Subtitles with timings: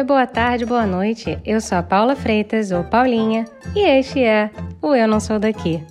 [0.00, 1.38] dia, boa tarde, boa noite.
[1.44, 4.50] Eu sou a Paula Freitas, ou Paulinha, e este é
[4.80, 5.82] o Eu Não Sou Daqui.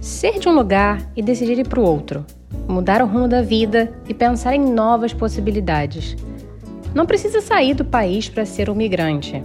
[0.00, 2.24] Ser de um lugar e decidir ir para o outro,
[2.68, 6.16] mudar o rumo da vida e pensar em novas possibilidades.
[6.94, 9.40] Não precisa sair do país para ser um migrante.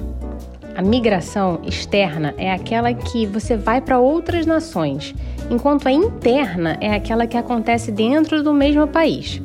[0.75, 5.13] A migração externa é aquela que você vai para outras nações,
[5.49, 9.41] enquanto a interna é aquela que acontece dentro do mesmo país.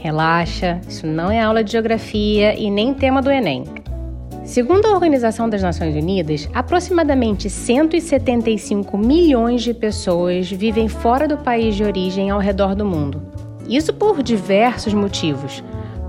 [0.00, 3.64] Relaxa, isso não é aula de geografia e nem tema do Enem.
[4.44, 11.76] Segundo a Organização das Nações Unidas, aproximadamente 175 milhões de pessoas vivem fora do país
[11.76, 13.22] de origem ao redor do mundo.
[13.68, 15.62] Isso por diversos motivos.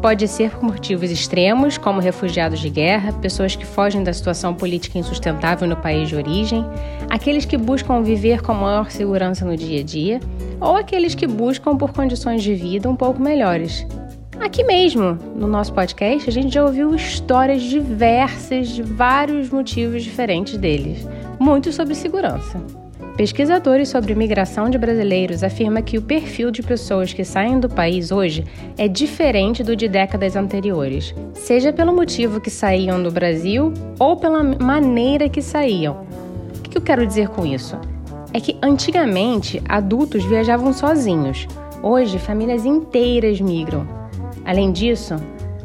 [0.03, 4.99] Pode ser por motivos extremos, como refugiados de guerra, pessoas que fogem da situação política
[4.99, 6.65] insustentável no país de origem,
[7.09, 10.19] aqueles que buscam viver com maior segurança no dia a dia,
[10.59, 13.87] ou aqueles que buscam por condições de vida um pouco melhores.
[14.41, 20.57] Aqui mesmo, no nosso podcast, a gente já ouviu histórias diversas de vários motivos diferentes
[20.57, 21.07] deles,
[21.39, 22.83] muito sobre segurança.
[23.16, 28.11] Pesquisadores sobre migração de brasileiros afirmam que o perfil de pessoas que saem do país
[28.11, 28.44] hoje
[28.75, 34.44] é diferente do de décadas anteriores, seja pelo motivo que saíam do Brasil ou pela
[34.44, 36.08] maneira que saíam.
[36.58, 37.78] O que eu quero dizer com isso?
[38.33, 41.48] É que antigamente adultos viajavam sozinhos,
[41.83, 43.88] hoje famílias inteiras migram.
[44.44, 45.17] Além disso,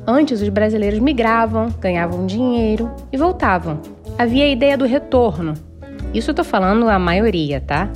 [0.07, 3.81] antes os brasileiros migravam, ganhavam dinheiro e voltavam.
[4.19, 5.55] Havia a ideia do retorno.
[6.15, 7.91] Isso eu tô falando a maioria, tá?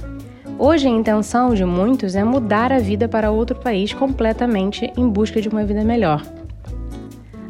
[0.59, 5.41] Hoje a intenção de muitos é mudar a vida para outro país completamente em busca
[5.41, 6.23] de uma vida melhor.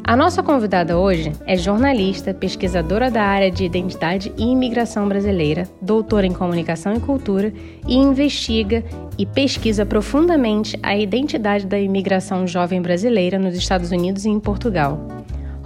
[0.05, 6.25] A nossa convidada hoje é jornalista, pesquisadora da área de identidade e imigração brasileira, doutora
[6.25, 7.53] em comunicação e cultura
[7.87, 8.83] e investiga
[9.17, 15.22] e pesquisa profundamente a identidade da imigração jovem brasileira nos Estados Unidos e em Portugal.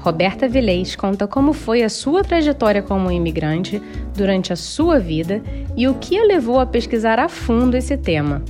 [0.08, 3.82] Roberta Vilês conta como foi a sua trajetória como imigrante
[4.16, 5.44] durante a sua vida
[5.76, 8.42] e o que a levou a pesquisar a fundo esse tema.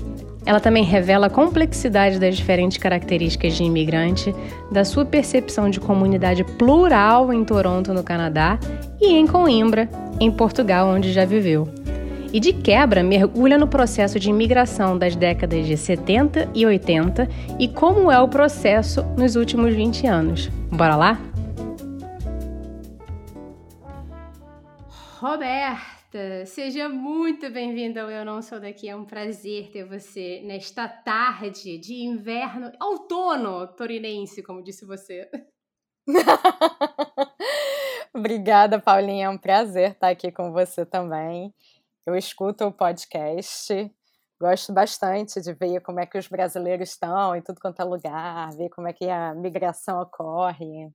[0.46, 4.36] Ela também revela a complexidade das diferentes características de imigrante,
[4.72, 8.60] da sua percepção de comunidade plural em Toronto, no Canadá,
[9.02, 11.68] e em Coimbra, em Portugal, onde já viveu.
[12.32, 17.68] E de quebra, mergulha no processo de imigração das décadas de 70 e 80 e
[17.68, 20.52] como é o processo nos últimos 20 anos.
[20.72, 21.20] Bora lá?
[25.28, 26.46] Roberto!
[26.46, 28.88] Seja muito bem-vinda ao Eu Não Sou Daqui.
[28.88, 35.30] É um prazer ter você nesta tarde de inverno, outono torinense, como disse você.
[38.16, 39.26] Obrigada, Paulinha.
[39.26, 41.54] É um prazer estar aqui com você também.
[42.06, 43.94] Eu escuto o podcast,
[44.40, 48.56] gosto bastante de ver como é que os brasileiros estão em tudo quanto é lugar,
[48.56, 50.90] ver como é que a migração ocorre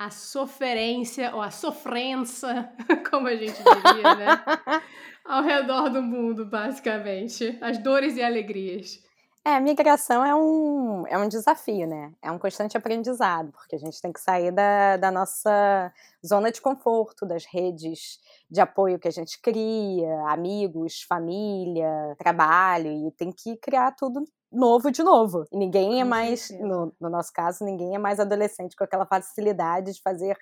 [0.00, 2.72] a sofrência, ou a sofrência,
[3.10, 4.44] como a gente diria, né?
[5.26, 7.58] Ao redor do mundo, basicamente.
[7.60, 8.98] As dores e alegrias.
[9.44, 12.14] É, a migração é um, é um desafio, né?
[12.22, 15.92] É um constante aprendizado, porque a gente tem que sair da, da nossa
[16.26, 18.18] zona de conforto, das redes
[18.50, 24.90] de apoio que a gente cria, amigos, família, trabalho, e tem que criar tudo novo
[24.90, 25.44] de novo.
[25.52, 29.92] E ninguém é mais, no, no, nosso caso, ninguém é mais adolescente com aquela facilidade
[29.92, 30.36] de fazer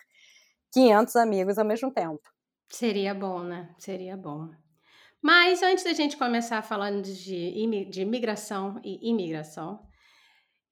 [0.73, 2.23] 500 amigos ao mesmo tempo.
[2.71, 3.75] Seria bom, né?
[3.79, 4.51] Seria bom.
[5.23, 9.81] Mas antes da gente começar falando de, de imigração e imigração,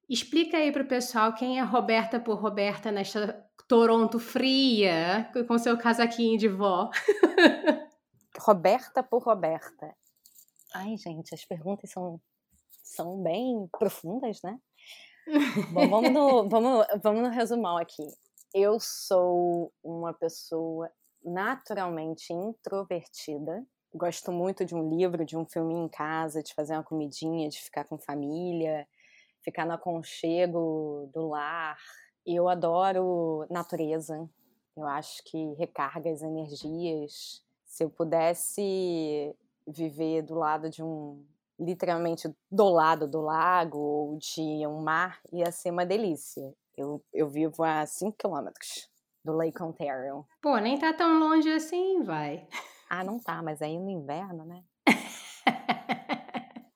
[0.08, 5.76] explica aí para o pessoal quem é Roberta por Roberta nesta Toronto fria, com seu
[5.76, 6.88] casaquinho de vó.
[8.38, 9.92] Roberta por Roberta.
[10.72, 12.20] Ai, gente, as perguntas são
[12.86, 14.58] são bem profundas, né?
[15.72, 18.06] Bom, vamos no, vamos, vamos no resumão aqui.
[18.54, 20.90] Eu sou uma pessoa
[21.24, 23.66] naturalmente introvertida.
[23.92, 27.60] Gosto muito de um livro, de um filminho em casa, de fazer uma comidinha, de
[27.60, 28.86] ficar com família,
[29.42, 31.76] ficar no aconchego do lar.
[32.24, 34.28] Eu adoro natureza.
[34.76, 37.42] Eu acho que recarga as energias.
[37.64, 39.34] Se eu pudesse
[39.66, 41.26] viver do lado de um
[41.58, 46.54] literalmente do lado do lago ou de um mar, ia ser uma delícia.
[46.76, 48.88] Eu, eu vivo a 5 quilômetros
[49.24, 50.26] do Lake Ontario.
[50.40, 52.46] Pô, nem tá tão longe assim, vai.
[52.88, 54.62] Ah, não tá, mas aí no inverno, né?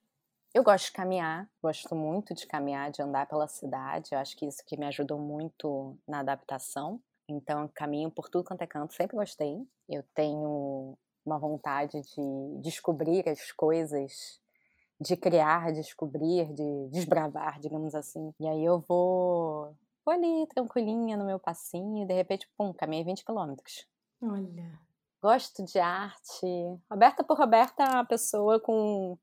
[0.52, 4.08] eu gosto de caminhar, gosto muito de caminhar, de andar pela cidade.
[4.12, 7.00] Eu acho que isso que me ajudou muito na adaptação.
[7.28, 9.64] Então, caminho por tudo quanto é canto, sempre gostei.
[9.88, 14.40] Eu tenho uma vontade de descobrir as coisas,
[15.00, 18.32] de criar, descobrir, de desbravar, digamos assim.
[18.38, 19.74] E aí eu vou,
[20.04, 23.86] vou ali, tranquilinha, no meu passinho, e de repente, pum, caminhei 20 quilômetros.
[24.22, 24.78] Olha.
[25.22, 26.46] Gosto de arte.
[26.90, 29.18] Roberta por Roberta é uma pessoa com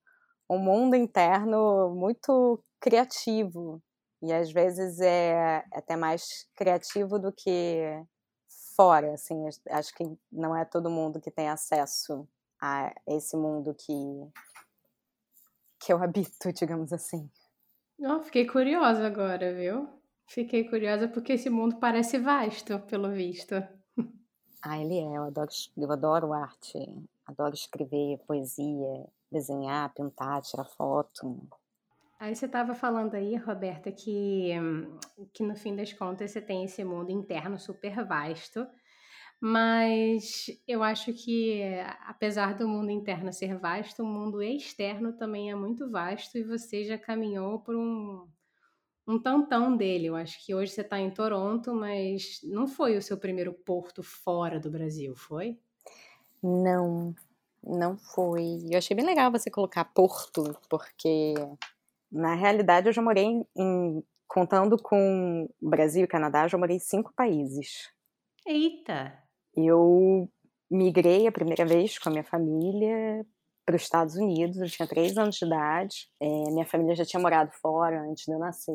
[0.49, 3.81] um mundo interno muito criativo.
[4.21, 8.03] E às vezes é até mais criativo do que
[8.75, 12.27] fora, assim, acho que não é todo mundo que tem acesso
[12.61, 13.93] a esse mundo que
[15.79, 17.29] que eu habito, digamos assim.
[17.99, 19.87] Oh, fiquei curiosa agora, viu?
[20.27, 23.55] Fiquei curiosa porque esse mundo parece vasto, pelo visto.
[24.61, 25.17] Ah, ele é.
[25.17, 26.77] Eu adoro, eu adoro arte,
[27.25, 31.47] adoro escrever poesia, desenhar, pintar, tirar foto.
[32.19, 34.51] Aí você estava falando aí, Roberta, que,
[35.33, 38.67] que no fim das contas você tem esse mundo interno super vasto,
[39.39, 41.61] mas eu acho que,
[42.05, 46.83] apesar do mundo interno ser vasto, o mundo externo também é muito vasto e você
[46.83, 48.27] já caminhou por um,
[49.07, 50.07] um tantão dele.
[50.07, 54.01] Eu acho que hoje você está em Toronto, mas não foi o seu primeiro porto
[54.01, 55.59] fora do Brasil, foi?
[56.41, 57.13] Não,
[57.63, 58.65] não foi.
[58.71, 61.35] Eu achei bem legal você colocar porto, porque
[62.11, 66.77] na realidade, eu já morei em, em contando com Brasil e Canadá, eu já morei
[66.77, 67.91] em cinco países.
[68.45, 69.26] Eita!
[69.57, 70.29] Eu
[70.69, 73.25] migrei a primeira vez com a minha família
[73.65, 76.09] para os Estados Unidos, eu tinha três anos de idade.
[76.21, 78.73] É, minha família já tinha morado fora antes de eu nascer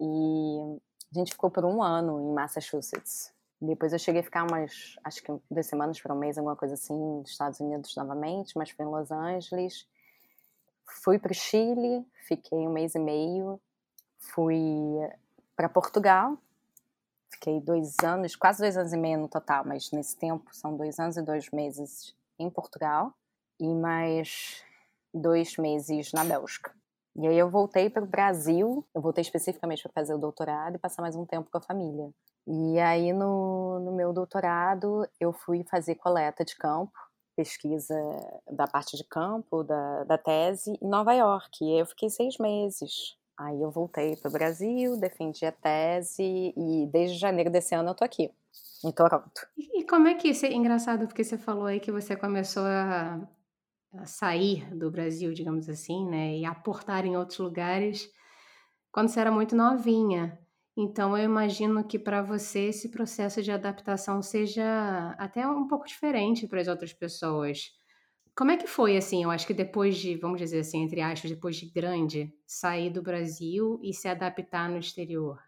[0.00, 0.78] e
[1.14, 3.30] a gente ficou por um ano em Massachusetts.
[3.60, 6.74] Depois eu cheguei a ficar umas, acho que duas semanas para um mês, alguma coisa
[6.74, 9.86] assim, nos Estados Unidos novamente, mas foi em Los Angeles.
[11.04, 13.60] Fui para o Chile, fiquei um mês e meio.
[14.18, 14.56] Fui
[15.54, 16.38] para Portugal,
[17.42, 21.00] fiquei dois anos, quase dois anos e meio no total, mas nesse tempo são dois
[21.00, 23.12] anos e dois meses em Portugal
[23.58, 24.62] e mais
[25.12, 26.72] dois meses na Bélgica.
[27.16, 30.78] E aí eu voltei para o Brasil, eu voltei especificamente para fazer o doutorado e
[30.78, 32.10] passar mais um tempo com a família.
[32.46, 36.92] E aí no, no meu doutorado eu fui fazer coleta de campo
[37.34, 37.94] pesquisa
[38.50, 41.64] da parte de campo, da, da tese, em Nova York.
[41.64, 43.16] E eu fiquei seis meses.
[43.42, 46.22] Aí eu voltei para o Brasil, defendi a tese
[46.56, 48.30] e desde janeiro desse ano eu tô aqui,
[48.84, 49.48] em Toronto.
[49.56, 53.20] E, como é que isso é engraçado, porque você falou aí que você começou a,
[53.94, 58.08] a sair do Brasil, digamos assim, né, e aportar em outros lugares
[58.92, 60.38] quando você era muito novinha.
[60.76, 66.46] Então, eu imagino que para você esse processo de adaptação seja até um pouco diferente
[66.46, 67.72] para as outras pessoas.
[68.36, 69.22] Como é que foi, assim?
[69.22, 73.02] Eu acho que depois de, vamos dizer assim, entre aspas, depois de grande, sair do
[73.02, 75.38] Brasil e se adaptar no exterior?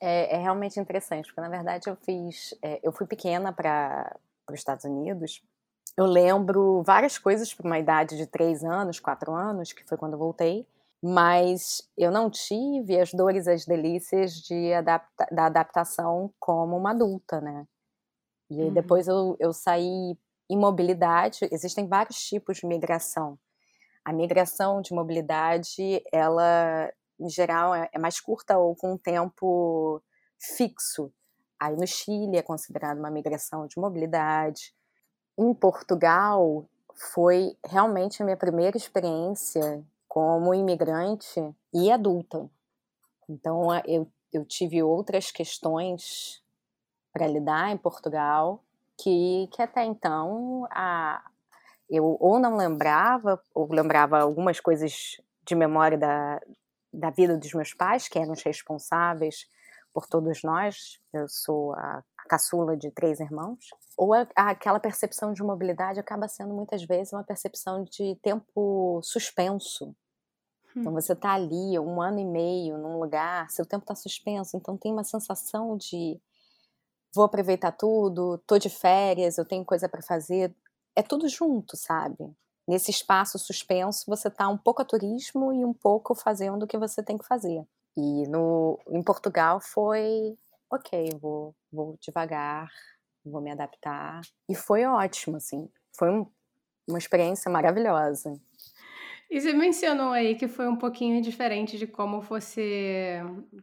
[0.00, 2.54] É, é realmente interessante, porque na verdade eu fiz.
[2.62, 4.18] É, eu fui pequena para
[4.48, 5.42] os Estados Unidos.
[5.96, 10.14] Eu lembro várias coisas para uma idade de três anos, quatro anos, que foi quando
[10.14, 10.66] eu voltei
[11.02, 17.40] mas eu não tive as dores as delícias de adapta da adaptação como uma adulta,
[17.40, 17.66] né?
[18.50, 18.72] E uhum.
[18.72, 20.18] depois eu, eu saí
[20.50, 23.38] em mobilidade, existem vários tipos de migração.
[24.04, 30.02] A migração de mobilidade, ela, em geral, é, é mais curta ou com um tempo
[30.56, 31.12] fixo.
[31.60, 34.74] Aí no Chile é considerado uma migração de mobilidade.
[35.38, 36.68] Em Portugal,
[37.12, 41.40] foi realmente a minha primeira experiência como imigrante
[41.72, 42.50] e adulta.
[43.28, 46.42] Então, eu, eu tive outras questões
[47.12, 48.64] para lidar em Portugal
[49.02, 51.22] que, que até então a,
[51.88, 56.40] eu ou não lembrava, ou lembrava algumas coisas de memória da,
[56.92, 59.46] da vida dos meus pais, que eram os responsáveis
[59.92, 61.00] por todos nós.
[61.12, 63.70] Eu sou a, caçula de três irmãos.
[63.96, 69.94] Ou a, aquela percepção de mobilidade acaba sendo muitas vezes uma percepção de tempo suspenso.
[70.76, 70.94] Então hum.
[70.94, 74.92] você está ali um ano e meio num lugar, seu tempo está suspenso, então tem
[74.92, 76.20] uma sensação de
[77.14, 80.54] vou aproveitar tudo, tô de férias, eu tenho coisa para fazer,
[80.96, 82.32] é tudo junto, sabe?
[82.68, 86.78] Nesse espaço suspenso você está um pouco a turismo e um pouco fazendo o que
[86.78, 87.66] você tem que fazer.
[87.96, 90.38] E no em Portugal foi
[90.70, 92.70] ok, vou vou devagar,
[93.24, 96.26] vou me adaptar e foi ótimo, assim, foi um,
[96.88, 98.40] uma experiência maravilhosa.
[99.30, 103.20] E você mencionou aí que foi um pouquinho diferente de como você,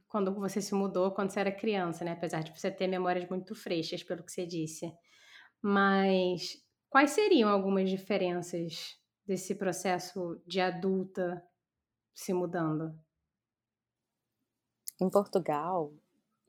[0.07, 2.13] quando você se mudou, quando você era criança, né?
[2.13, 4.89] Apesar de você ter memórias muito frescas, pelo que você disse.
[5.62, 11.43] Mas quais seriam algumas diferenças desse processo de adulta
[12.15, 12.97] se mudando?
[15.01, 15.91] Em Portugal,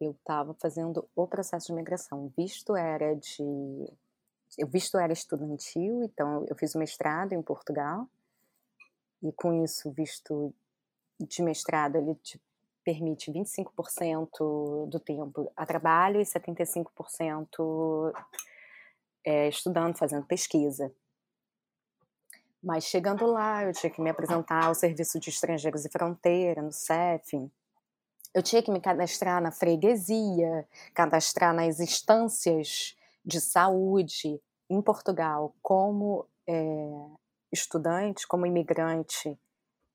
[0.01, 2.33] eu estava fazendo o processo de migração.
[2.37, 3.43] Visto era de.
[4.63, 8.09] O visto era estudantil, então eu fiz o mestrado em Portugal.
[9.23, 10.55] E com isso, visto
[11.21, 12.41] de mestrado, ele te
[12.85, 18.13] permite 25% do tempo a trabalho e 75%
[19.25, 20.93] é, estudando, fazendo pesquisa.
[22.63, 26.73] Mas chegando lá, eu tinha que me apresentar ao Serviço de Estrangeiros e Fronteira, no
[26.73, 27.51] CEF.
[28.35, 36.27] Eu tinha que me cadastrar na freguesia, cadastrar nas instâncias de saúde em Portugal como
[36.47, 36.91] é,
[37.53, 39.39] estudante, como imigrante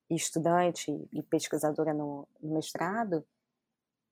[0.09, 3.25] estudante e pesquisadora no, no mestrado,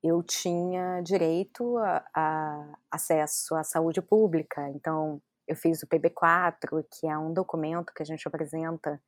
[0.03, 4.67] eu tinha direito a, a, acesso à saúde pública.
[4.69, 9.01] Então, eu fiz o PB4, que é um documento que a gente apresenta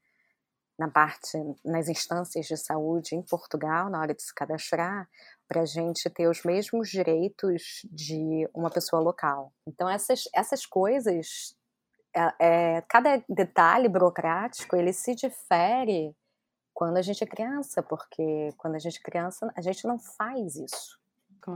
[0.77, 5.07] na parte, nas instâncias de saúde em Portugal, na hora de se cadastrar,
[5.47, 9.53] para a gente ter os mesmos direitos de uma pessoa local.
[9.67, 11.55] Então, essas, essas coisas,
[12.15, 12.33] é,
[12.77, 16.15] é, cada detalhe burocrático, ele se difere
[16.73, 20.55] quando a gente é criança, porque quando a gente é criança, a gente não faz
[20.55, 20.99] isso.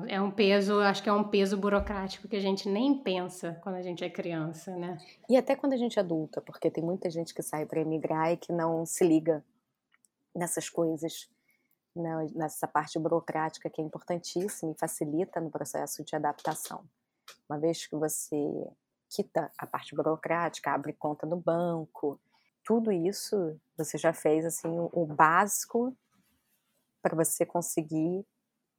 [0.09, 3.75] É um peso, acho que é um peso burocrático que a gente nem pensa quando
[3.75, 4.97] a gente é criança, né?
[5.29, 8.33] E até quando a gente é adulta, porque tem muita gente que sai para emigrar
[8.33, 9.43] e que não se liga
[10.35, 11.29] nessas coisas,
[11.95, 12.27] né?
[12.35, 16.83] nessa parte burocrática que é importantíssima e facilita no processo de adaptação.
[17.49, 18.35] Uma vez que você
[19.09, 22.19] quita a parte burocrática, abre conta no banco,
[22.63, 25.95] tudo isso você já fez assim o básico
[27.01, 28.25] para você conseguir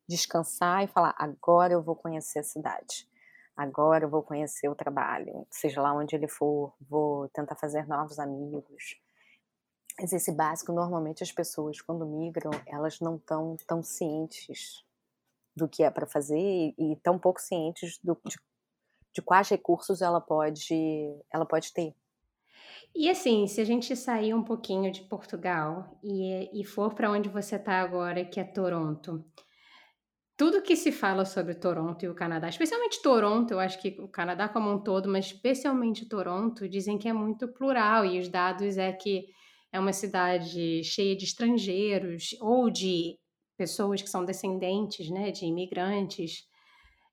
[0.07, 3.09] descansar e falar: agora eu vou conhecer a cidade,
[3.57, 8.19] agora eu vou conhecer o trabalho, seja lá onde ele for, vou tentar fazer novos
[8.19, 9.01] amigos.
[10.01, 14.85] Mas esse básico, normalmente as pessoas, quando migram, elas não estão tão cientes
[15.57, 16.39] do que é para fazer
[16.79, 18.39] e, tão pouco cientes do, de,
[19.13, 20.75] de quais recursos ela pode,
[21.33, 21.95] ela pode ter.
[22.95, 27.29] E assim, se a gente sair um pouquinho de Portugal e, e for para onde
[27.29, 29.25] você está agora, que é Toronto,
[30.37, 34.09] tudo que se fala sobre Toronto e o Canadá, especialmente Toronto, eu acho que o
[34.09, 38.79] Canadá como um todo, mas especialmente Toronto, dizem que é muito plural e os dados
[38.79, 39.27] é que
[39.73, 43.19] é uma cidade cheia de estrangeiros ou de
[43.57, 46.49] pessoas que são descendentes, né, de imigrantes.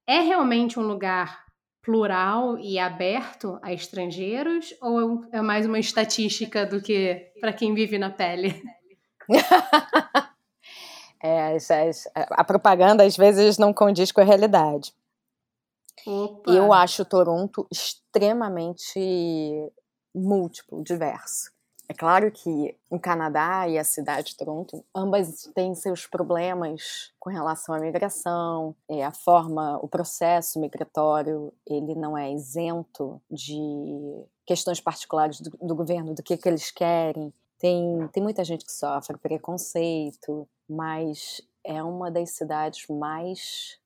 [0.07, 1.44] É realmente um lugar
[1.86, 8.00] plural e aberto a estrangeiros ou é mais uma estatística do que para quem vive
[8.00, 8.62] na pele?
[11.24, 11.58] É,
[12.32, 14.94] a propaganda às vezes não condiz com a realidade.
[16.06, 16.51] Opa.
[16.51, 19.00] Eu acho Toronto extremamente
[20.13, 21.54] múltiplo, diverso.
[21.88, 27.30] É claro que o Canadá e a cidade de Toronto, ambas têm seus problemas com
[27.30, 34.80] relação à migração, é, a forma, o processo migratório, ele não é isento de questões
[34.80, 37.32] particulares do, do governo, do que, que eles querem.
[37.60, 43.80] Tem, tem muita gente que sofre preconceito, mas é uma das cidades mais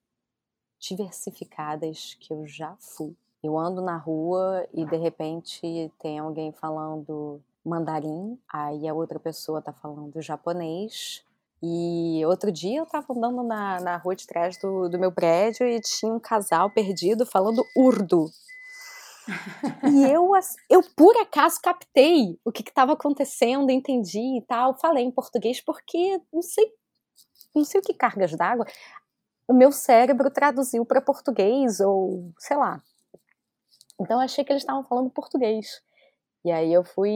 [0.79, 3.15] diversificadas que eu já fui.
[3.43, 9.61] Eu ando na rua e de repente tem alguém falando mandarim, aí a outra pessoa
[9.61, 11.23] tá falando japonês.
[11.61, 15.67] E outro dia eu tava andando na, na rua de trás do, do meu prédio
[15.67, 18.29] e tinha um casal perdido falando urdu.
[19.91, 20.31] e eu,
[20.69, 24.77] eu por acaso captei o que estava acontecendo, entendi e tal.
[24.79, 26.73] Falei em português porque não sei,
[27.53, 28.65] não sei o que cargas d'água.
[29.47, 32.81] O meu cérebro traduziu para português ou sei lá.
[33.99, 35.81] Então eu achei que eles estavam falando português.
[36.43, 37.11] E aí eu fui,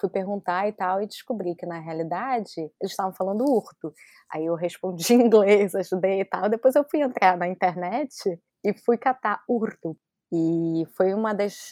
[0.00, 3.92] fui perguntar e tal e descobri que na realidade eles estavam falando urto.
[4.32, 6.48] Aí eu respondi em inglês, ajudei e tal.
[6.48, 9.96] Depois eu fui entrar na internet e fui catar urto.
[10.32, 11.70] E foi uma das.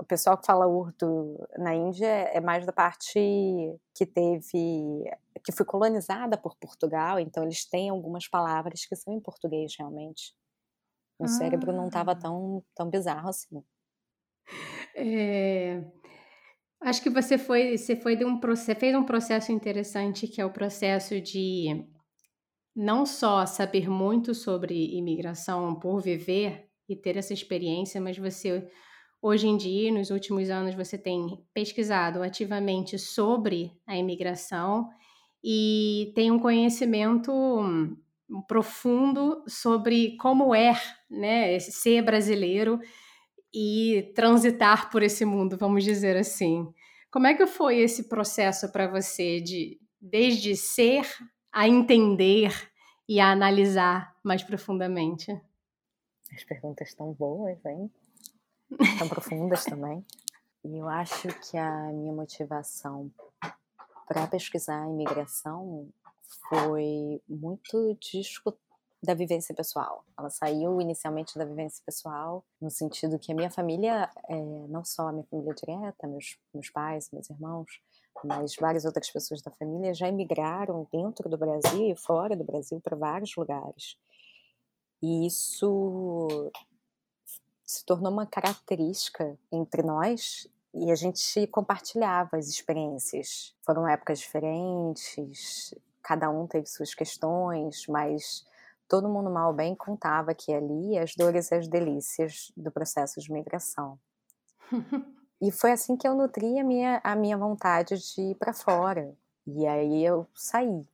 [0.00, 3.18] O pessoal que fala urdu na Índia é mais da parte
[3.94, 5.04] que teve.
[5.44, 10.34] que foi colonizada por Portugal, então eles têm algumas palavras que são em português realmente.
[11.18, 11.28] O ah.
[11.28, 12.16] cérebro não estava ah.
[12.16, 13.62] tão, tão bizarro assim.
[14.94, 15.82] É,
[16.80, 20.44] acho que você foi, você foi de um você fez um processo interessante que é
[20.44, 21.86] o processo de
[22.74, 28.68] não só saber muito sobre imigração por viver e ter essa experiência, mas você
[29.22, 34.90] hoje em dia, nos últimos anos, você tem pesquisado ativamente sobre a imigração
[35.44, 37.96] e tem um conhecimento hum,
[38.48, 40.74] profundo sobre como é,
[41.08, 42.80] né, ser brasileiro
[43.54, 46.72] e transitar por esse mundo, vamos dizer assim.
[47.10, 51.06] Como é que foi esse processo para você de desde ser
[51.52, 52.50] a entender
[53.08, 55.30] e a analisar mais profundamente?
[56.34, 57.90] As perguntas estão boas, hein?
[58.98, 60.04] Tão profundas também.
[60.64, 63.12] E eu acho que a minha motivação
[64.06, 65.88] para pesquisar a imigração
[66.48, 68.56] foi muito disco
[69.02, 70.04] da vivência pessoal.
[70.16, 74.34] Ela saiu inicialmente da vivência pessoal, no sentido que a minha família, é,
[74.68, 77.80] não só a minha família direta, meus, meus pais, meus irmãos,
[78.24, 82.80] mas várias outras pessoas da família já emigraram dentro do Brasil e fora do Brasil
[82.80, 83.96] para vários lugares.
[85.02, 86.50] E isso
[87.64, 93.54] se tornou uma característica entre nós e a gente compartilhava as experiências.
[93.64, 98.44] Foram épocas diferentes, cada um teve suas questões, mas
[98.92, 103.32] todo mundo mal bem contava que ali as dores e as delícias do processo de
[103.32, 103.98] migração.
[105.40, 109.16] e foi assim que eu nutri a minha, a minha vontade de ir para fora.
[109.46, 110.86] E aí eu saí.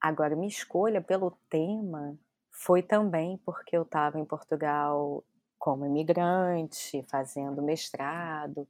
[0.00, 2.18] Agora, minha escolha pelo tema
[2.50, 5.22] foi também porque eu estava em Portugal
[5.60, 8.66] como imigrante, fazendo mestrado,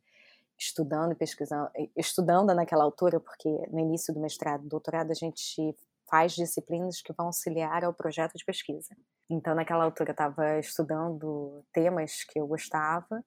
[0.58, 5.74] estudando e pesquisando, estudando naquela altura, porque no início do mestrado doutorado a gente
[6.10, 8.96] faz disciplinas que vão auxiliar ao projeto de pesquisa.
[9.30, 13.24] Então, naquela altura, eu estava estudando temas que eu gostava,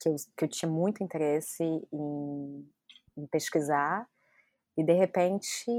[0.00, 2.70] que eu, que eu tinha muito interesse em,
[3.16, 4.08] em pesquisar,
[4.76, 5.70] e de repente,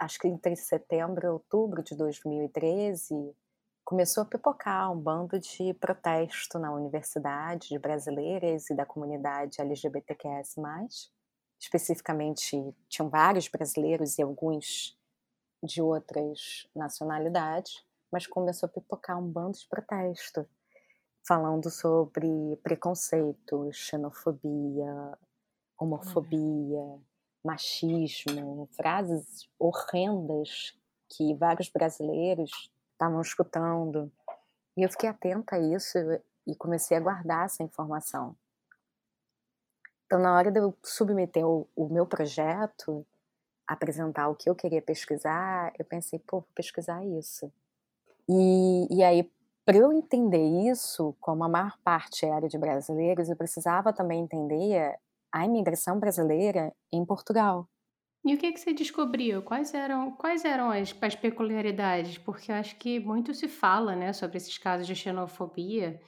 [0.00, 3.14] acho que entre setembro e outubro de 2013,
[3.84, 10.56] começou a pipocar um bando de protesto na universidade de brasileiras e da comunidade LGBTQS+.
[11.58, 14.98] Especificamente, tinham vários brasileiros e alguns
[15.62, 20.46] de outras nacionalidades, mas começou a pipocar um bando de protesto,
[21.26, 22.28] falando sobre
[22.62, 25.18] preconceito, xenofobia,
[25.78, 26.98] homofobia,
[27.44, 30.76] machismo, frases horrendas
[31.08, 34.10] que vários brasileiros estavam escutando.
[34.76, 35.98] E eu fiquei atenta a isso
[36.46, 38.36] e comecei a guardar essa informação.
[40.06, 43.06] Então, na hora de eu submeter o, o meu projeto,
[43.70, 47.52] apresentar o que eu queria pesquisar, eu pensei, pô, vou pesquisar isso.
[48.28, 49.30] E, e aí,
[49.64, 54.98] para eu entender isso, como a maior parte era de brasileiros, eu precisava também entender
[55.30, 57.68] a imigração brasileira em Portugal.
[58.24, 59.40] E o que, que você descobriu?
[59.40, 62.18] Quais eram, quais eram as, as peculiaridades?
[62.18, 66.00] Porque eu acho que muito se fala né, sobre esses casos de xenofobia,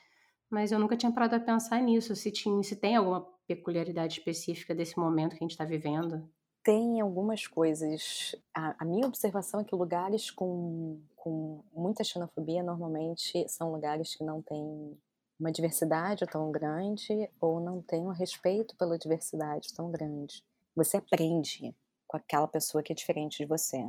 [0.50, 4.74] mas eu nunca tinha parado a pensar nisso, se, tinha, se tem alguma peculiaridade específica
[4.74, 6.28] desse momento que a gente está vivendo
[6.62, 8.34] tem algumas coisas.
[8.54, 14.24] A, a, minha observação é que lugares com, com muita xenofobia normalmente são lugares que
[14.24, 14.96] não têm
[15.38, 20.44] uma diversidade tão grande ou não têm um respeito pela diversidade tão grande.
[20.74, 21.74] Você aprende
[22.06, 23.84] com aquela pessoa que é diferente de você.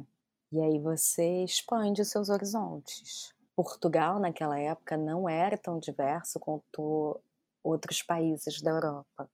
[0.52, 3.34] E aí você expande os seus horizontes.
[3.56, 7.20] Portugal, naquela época, não era tão diverso quanto
[7.64, 9.30] outros países da Europa.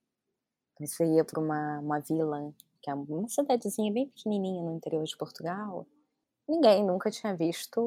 [0.78, 5.16] Você ia para uma, uma vila que é uma cidadezinha bem pequenininha no interior de
[5.16, 5.86] Portugal,
[6.48, 7.80] ninguém nunca tinha visto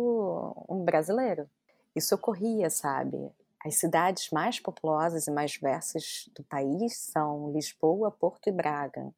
[0.69, 1.49] um brasileiro.
[1.95, 3.31] Isso ocorria, sabe?
[3.65, 9.13] As cidades mais populosas e mais diversas do país são Lisboa, Porto e Braga.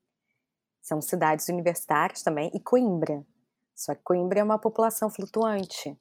[0.81, 3.25] São cidades universitárias também, e Coimbra.
[3.75, 5.97] Só que Coimbra é uma população flutuante.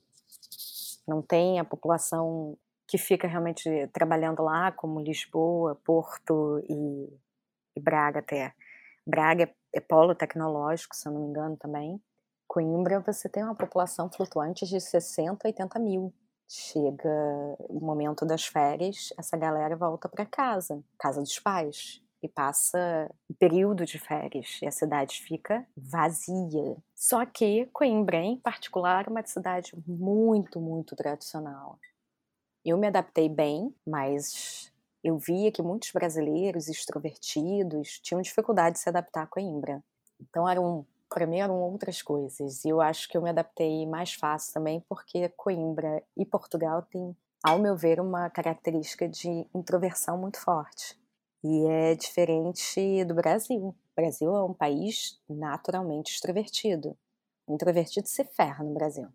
[1.08, 2.56] Não tem a população
[2.86, 7.08] que fica realmente trabalhando lá, como Lisboa, Porto e,
[7.74, 8.54] e Braga até.
[9.06, 12.00] Braga é polo tecnológico, se eu não me engano também.
[12.46, 16.14] Coimbra, você tem uma população flutuante de 60, 80 mil.
[16.48, 17.08] Chega
[17.58, 23.34] o momento das férias, essa galera volta para casa, casa dos pais, e passa um
[23.34, 26.76] período de férias e a cidade fica vazia.
[26.94, 31.78] Só que Coimbra, em particular, é uma cidade muito, muito tradicional.
[32.64, 34.72] Eu me adaptei bem, mas
[35.04, 39.84] eu via que muitos brasileiros extrovertidos tinham dificuldade de se adaptar a Coimbra.
[40.18, 42.64] Então eram para mim eram outras coisas.
[42.64, 47.16] E eu acho que eu me adaptei mais fácil também porque Coimbra e Portugal têm,
[47.42, 50.98] ao meu ver, uma característica de introversão muito forte.
[51.44, 53.68] E é diferente do Brasil.
[53.68, 56.96] O Brasil é um país naturalmente extrovertido.
[57.46, 59.06] O introvertido se ferra no Brasil.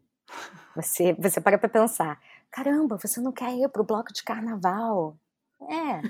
[0.76, 2.22] Você, você para para pensar,
[2.52, 5.18] caramba, você não quer ir para o bloco de carnaval?
[5.62, 6.02] É.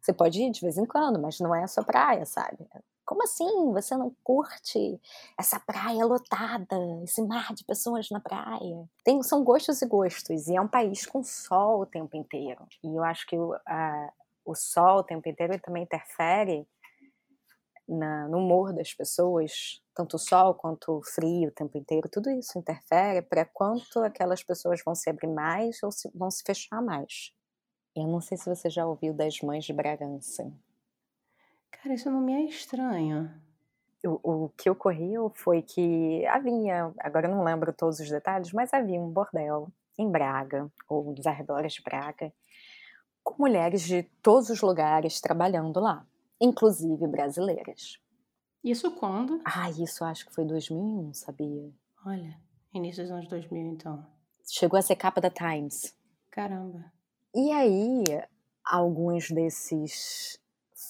[0.00, 2.68] Você pode ir de vez em quando, mas não é a sua praia, sabe?
[3.04, 3.72] Como assim?
[3.72, 5.00] Você não curte
[5.38, 8.88] essa praia lotada, esse mar de pessoas na praia?
[9.04, 12.66] Tem, são gostos e gostos, e é um país com sol o tempo inteiro.
[12.82, 14.12] E eu acho que o, a,
[14.44, 16.66] o sol o tempo inteiro também interfere
[17.88, 22.30] na, no humor das pessoas, tanto o sol quanto o frio o tempo inteiro, tudo
[22.30, 26.80] isso interfere para quanto aquelas pessoas vão se abrir mais ou se, vão se fechar
[26.80, 27.32] mais.
[27.94, 30.50] Eu não sei se você já ouviu das Mães de Bragança.
[31.70, 33.30] Cara, isso não me é estranho.
[34.04, 38.72] O, o que ocorreu foi que havia, agora eu não lembro todos os detalhes, mas
[38.72, 42.32] havia um bordel em Braga, ou nos arredores de Braga,
[43.22, 46.06] com mulheres de todos os lugares trabalhando lá,
[46.40, 47.98] inclusive brasileiras.
[48.64, 49.40] Isso quando?
[49.44, 51.70] Ah, isso acho que foi 2001, sabia?
[52.06, 52.40] Olha,
[52.72, 54.06] início dos anos 2000, então.
[54.44, 55.96] Chegou a ser capa da Times.
[56.30, 56.92] Caramba.
[57.34, 58.04] E aí,
[58.62, 60.38] alguns desses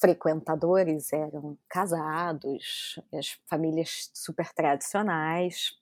[0.00, 5.78] frequentadores eram casados, as famílias super tradicionais,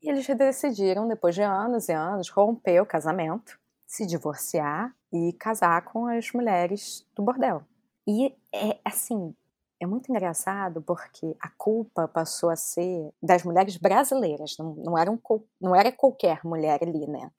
[0.00, 5.82] e eles decidiram, depois de anos e anos, romper o casamento, se divorciar e casar
[5.82, 7.64] com as mulheres do bordel.
[8.06, 9.34] E é assim,
[9.80, 15.10] é muito engraçado porque a culpa passou a ser das mulheres brasileiras, não, não, era,
[15.10, 15.18] um,
[15.60, 17.30] não era qualquer mulher ali, né?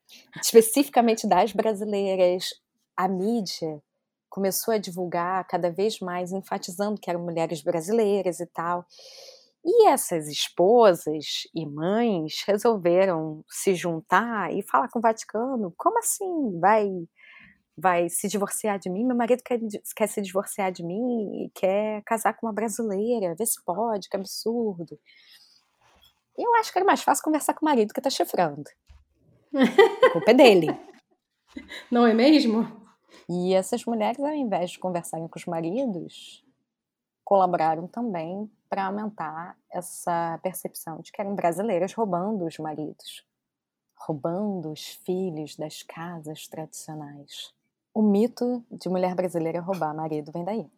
[0.42, 2.50] Especificamente das brasileiras.
[2.96, 3.82] A mídia
[4.30, 8.86] começou a divulgar cada vez mais, enfatizando que eram mulheres brasileiras e tal.
[9.66, 16.60] E essas esposas e mães resolveram se juntar e falar com o Vaticano: como assim?
[16.60, 16.88] Vai
[17.78, 19.60] vai se divorciar de mim, meu marido quer,
[19.96, 24.18] quer se divorciar de mim e quer casar com uma brasileira, vê se pode, que
[24.18, 25.00] absurdo.
[26.36, 28.70] Eu acho que era mais fácil conversar com o marido que tá chifrando.
[29.54, 30.68] A culpa é dele.
[31.92, 32.88] Não é mesmo?
[33.30, 36.44] E essas mulheres, ao invés de conversarem com os maridos,
[37.24, 43.26] colaboraram também para aumentar essa percepção de que eram brasileiras roubando os maridos,
[43.96, 47.57] roubando os filhos das casas tradicionais.
[47.98, 50.72] O mito de mulher brasileira roubar marido vem daí.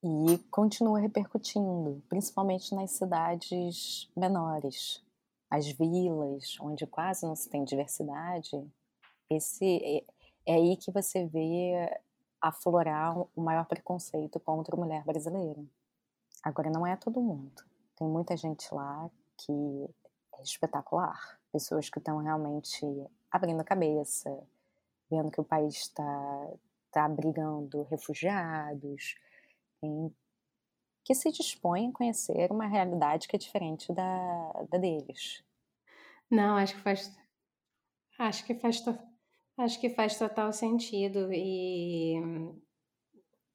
[0.00, 5.04] E continua repercutindo, principalmente nas cidades menores.
[5.50, 8.64] As vilas, onde quase não se tem diversidade,
[9.28, 10.04] esse é,
[10.46, 12.00] é aí que você vê
[12.40, 15.64] aflorar o maior preconceito contra a mulher brasileira.
[16.44, 17.60] Agora, não é todo mundo.
[17.96, 19.90] Tem muita gente lá que
[20.38, 21.40] é espetacular.
[21.50, 22.86] Pessoas que estão realmente
[23.32, 24.46] abrindo a cabeça,
[25.10, 26.50] vendo que o país está
[26.90, 29.16] tá abrigando refugiados,
[29.82, 30.14] em,
[31.04, 35.44] que se dispõem a conhecer uma realidade que é diferente da, da deles.
[36.30, 37.16] Não, acho que faz
[38.18, 38.82] acho que faz
[39.58, 42.16] acho que faz total sentido e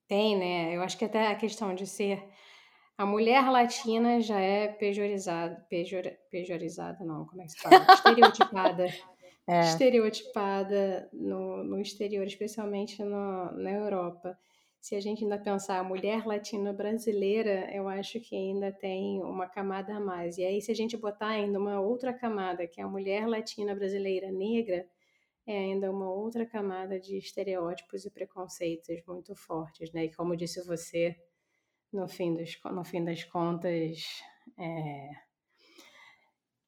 [0.08, 0.76] tem, né?
[0.76, 2.32] Eu acho que até a questão de ser
[2.98, 7.86] a mulher latina já é pejorizada, pejor, pejorizada não, como é que se fala?
[7.92, 8.86] Estereotipada.
[9.52, 9.62] É.
[9.62, 14.38] estereotipada no, no exterior, especialmente no, na Europa.
[14.80, 19.48] Se a gente ainda pensar a mulher latina brasileira, eu acho que ainda tem uma
[19.48, 20.38] camada a mais.
[20.38, 23.76] E aí, se a gente botar ainda uma outra camada, que é a mulher latina
[23.76, 24.88] brasileira negra,
[25.46, 30.06] é ainda uma outra camada de estereótipos e preconceitos muito fortes, né?
[30.06, 31.16] E como disse você,
[31.92, 34.24] no fim, dos, no fim das contas,
[34.58, 35.10] é,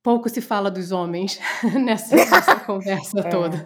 [0.03, 1.39] pouco se fala dos homens
[1.81, 3.65] nessa, nessa conversa é, toda.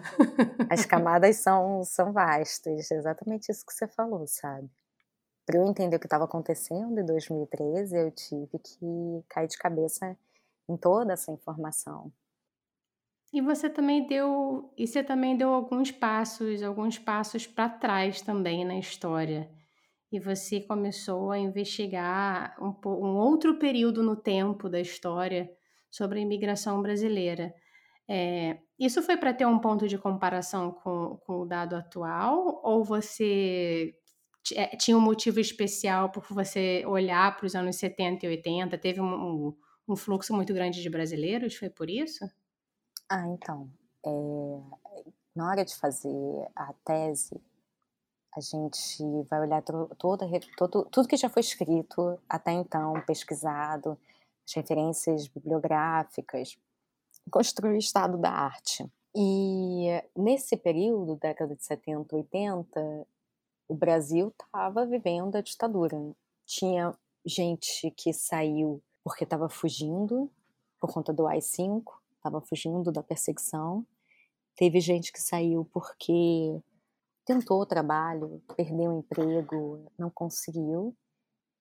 [0.70, 4.70] As camadas são, são vastas, exatamente isso que você falou, sabe?
[5.44, 10.16] Para eu entender o que estava acontecendo em 2013, eu tive que cair de cabeça
[10.68, 12.12] em toda essa informação.
[13.32, 18.64] E você também deu, e você também deu alguns passos, alguns passos para trás também
[18.64, 19.50] na história.
[20.10, 25.50] E você começou a investigar um, um outro período no tempo da história
[25.90, 27.54] sobre a imigração brasileira.
[28.08, 32.60] É, isso foi para ter um ponto de comparação com, com, o dado atual?
[32.64, 33.94] Ou você
[34.54, 38.78] é, tinha um motivo especial por você olhar para os anos 70 e 80?
[38.78, 39.56] Teve um, um,
[39.88, 41.54] um, fluxo muito grande de brasileiros?
[41.56, 42.24] Foi por isso?
[43.10, 43.70] Ah, então.
[44.06, 44.10] É,
[45.36, 47.38] na hora de fazer a tese,
[48.34, 49.94] a gente vai olhar todo,
[50.56, 53.98] todo, tudo que já foi escrito até então, pesquisado,
[54.48, 56.56] as referências bibliográficas,
[57.30, 58.90] construir o estado da arte.
[59.14, 63.06] E nesse período, década de 70, 80,
[63.68, 65.98] o Brasil estava vivendo a ditadura.
[66.46, 70.30] Tinha gente que saiu porque estava fugindo
[70.80, 71.82] por conta do AI-5,
[72.16, 73.86] estava fugindo da perseguição.
[74.56, 76.60] Teve gente que saiu porque
[77.24, 80.96] tentou trabalho, perdeu o emprego, não conseguiu.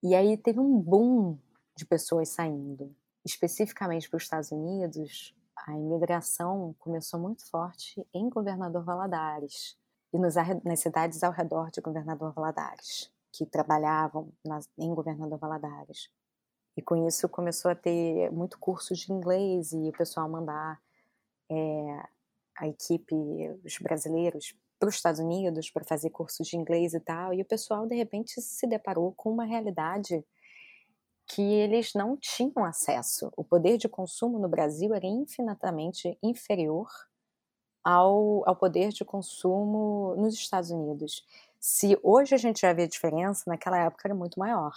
[0.01, 1.37] E aí teve um boom
[1.77, 2.93] de pessoas saindo.
[3.23, 9.77] Especificamente para os Estados Unidos, a imigração começou muito forte em Governador Valadares
[10.11, 14.31] e nos, nas cidades ao redor de Governador Valadares, que trabalhavam
[14.77, 16.09] em Governador Valadares.
[16.75, 20.81] E com isso começou a ter muito cursos de inglês e o pessoal mandar
[21.49, 22.03] é,
[22.57, 23.15] a equipe,
[23.63, 27.33] os brasileiros, para os Estados Unidos para fazer cursos de inglês e tal.
[27.33, 30.23] E o pessoal, de repente, se deparou com uma realidade
[31.27, 33.31] que eles não tinham acesso.
[33.35, 36.87] O poder de consumo no Brasil era infinitamente inferior
[37.83, 41.25] ao, ao poder de consumo nos Estados Unidos.
[41.59, 44.73] Se hoje a gente já vê a diferença, naquela época era muito maior.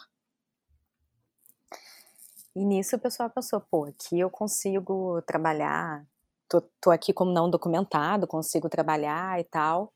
[2.54, 6.04] E nisso o pessoal pensou, pô, aqui eu consigo trabalhar,
[6.48, 9.92] tô, tô aqui como não documentado, consigo trabalhar e tal.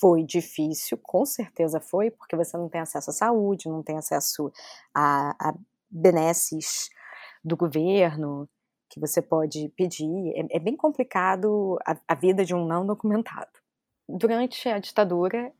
[0.00, 4.52] Foi difícil, com certeza foi, porque você não tem acesso à saúde, não tem acesso
[4.94, 5.54] a, a
[5.90, 6.88] benesses
[7.44, 8.48] do governo
[8.88, 10.32] que você pode pedir.
[10.36, 13.50] É, é bem complicado a, a, vida de um não documentado.
[14.08, 15.52] Durante a ditadura,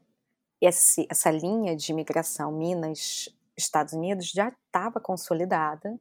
[0.61, 5.99] esse, essa linha de imigração Minas Estados Unidos já estava consolidada,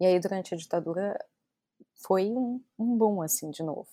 [0.00, 1.18] e aí durante a ditadura
[2.04, 3.90] foi um, um boom, assim, de novo.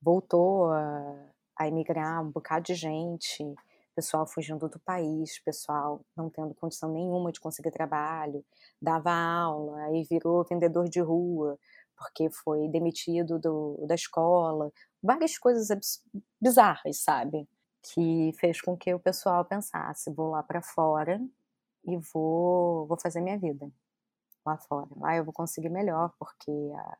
[0.00, 1.14] Voltou a,
[1.58, 3.44] a emigrar um bocado de gente,
[3.94, 8.44] pessoal fugindo do país, pessoal não tendo condição nenhuma de conseguir trabalho,
[8.80, 11.58] dava aula, aí virou vendedor de rua,
[11.96, 14.70] porque foi demitido do, da escola,
[15.02, 15.68] várias coisas
[16.40, 17.48] bizarras, sabe?
[17.82, 21.20] Que fez com que o pessoal pensasse: vou lá para fora
[21.84, 23.68] e vou, vou fazer minha vida
[24.46, 24.88] lá fora.
[24.96, 26.98] Lá eu vou conseguir melhor, porque a,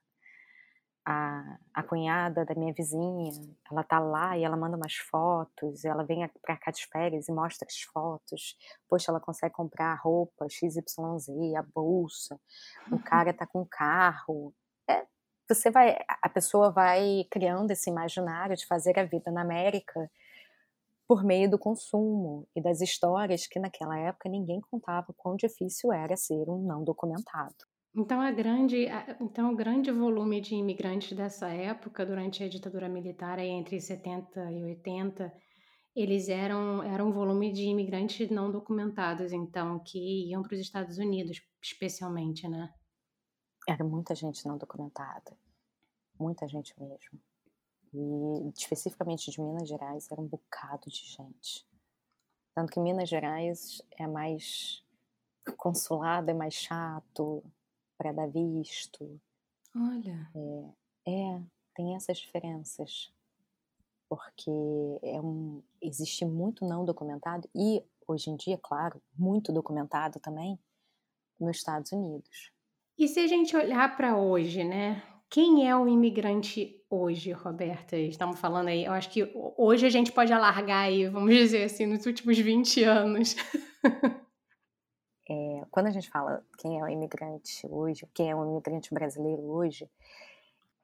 [1.10, 3.32] a, a cunhada da minha vizinha,
[3.70, 7.32] ela tá lá e ela manda umas fotos, ela vem pra cá de férias e
[7.32, 8.58] mostra as fotos.
[8.86, 12.38] Poxa, ela consegue comprar a roupa XYZ, a bolsa,
[12.92, 14.54] o cara tá com carro.
[14.86, 15.06] É,
[15.48, 20.10] você vai, a pessoa vai criando esse imaginário de fazer a vida na América
[21.06, 26.18] por meio do consumo e das histórias que naquela época ninguém contava quão difícil era
[26.18, 27.64] ser um não documentado.
[27.94, 28.87] Então, a grande,
[29.20, 34.62] então, o grande volume de imigrantes dessa época, durante a ditadura militar, entre 70 e
[34.62, 35.33] 80,
[35.96, 40.98] eles eram, eram um volume de imigrantes não documentados, então, que iam para os Estados
[40.98, 42.72] Unidos, especialmente, né?
[43.68, 45.37] Era muita gente não documentada.
[46.18, 47.20] Muita gente mesmo.
[47.92, 51.66] E especificamente de Minas Gerais era um bocado de gente.
[52.55, 54.85] Tanto que Minas Gerais é mais
[55.57, 57.42] consulado, é mais chato
[57.98, 59.20] para dar visto.
[59.76, 60.30] Olha.
[61.06, 61.42] É, é,
[61.74, 63.12] tem essas diferenças.
[64.08, 64.50] Porque
[65.02, 70.58] é um, existe muito não documentado e, hoje em dia, claro, muito documentado também
[71.38, 72.50] nos Estados Unidos.
[72.96, 75.02] E se a gente olhar para hoje, né?
[75.30, 77.98] Quem é o imigrante hoje, Roberta?
[77.98, 81.84] Estamos falando aí, eu acho que hoje a gente pode alargar aí, vamos dizer assim,
[81.84, 83.37] nos últimos 20 anos.
[85.68, 89.42] É, quando a gente fala quem é o imigrante hoje, quem é o imigrante brasileiro
[89.42, 89.88] hoje,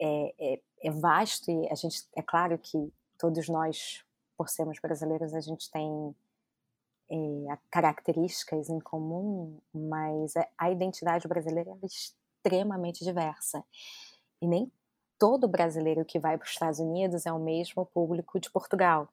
[0.01, 4.05] é, é, é, vasto e a gente, é claro que todos nós,
[4.37, 6.15] por sermos brasileiros, a gente tem
[7.11, 13.65] é, características em comum, mas a identidade brasileira é extremamente diversa.
[14.41, 14.71] E nem
[15.19, 19.09] todo brasileiro que vai para os Estados Unidos é o mesmo público de Portugal,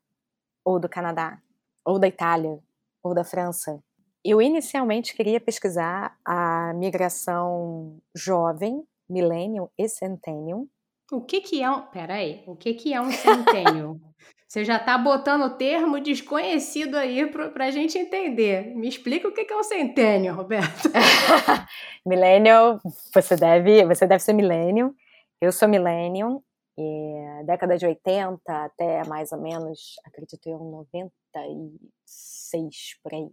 [0.63, 1.41] ou do Canadá,
[1.85, 2.59] ou da Itália,
[3.03, 3.81] ou da França.
[4.23, 10.67] Eu inicialmente queria pesquisar a migração jovem, millennial e centennial.
[11.11, 11.81] O que que é um...
[11.87, 13.99] Peraí, o que que é um centennial?
[14.47, 18.75] Você já está botando o termo desconhecido aí para a gente entender.
[18.75, 20.89] Me explica o que é um centênio, Roberto.
[22.05, 22.77] millennial,
[23.13, 24.93] você deve, você deve ser millennial.
[25.39, 26.43] Eu sou millennium,
[26.77, 33.29] e década de 80 até mais ou menos, acredito eu, 96 por aí.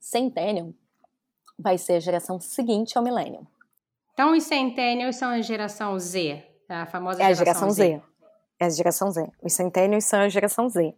[0.00, 0.74] Centennium
[1.58, 3.46] vai ser a geração seguinte ao millennium.
[4.12, 7.82] Então os centennials são a geração Z, a famosa é a geração Z.
[7.82, 8.02] Z.
[8.58, 9.30] É a geração Z.
[9.42, 10.94] Os centennials são a geração Z.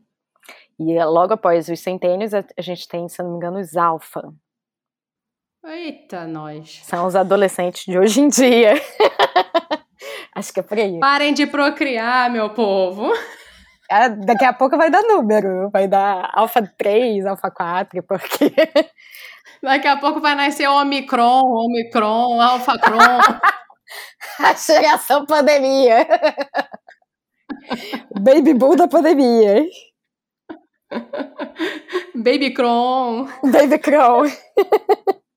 [0.79, 4.33] E logo após os centênios, a gente tem, se não me engano, os alfa.
[5.65, 6.83] Eita, nós.
[6.85, 8.75] São os adolescentes de hoje em dia.
[10.35, 11.01] Acho que é por aí.
[11.01, 13.13] Parem de procriar, meu povo.
[13.91, 18.53] É, daqui a pouco vai dar número, vai dar alfa 3, alfa 4, porque.
[19.63, 22.99] Daqui a pouco vai nascer Omicron, Omicron, Alfa Cron.
[24.39, 26.07] a geração pandemia.
[28.21, 29.67] Baby Bull da pandemia.
[32.15, 33.27] Baby Cron.
[33.51, 34.27] Baby Cron.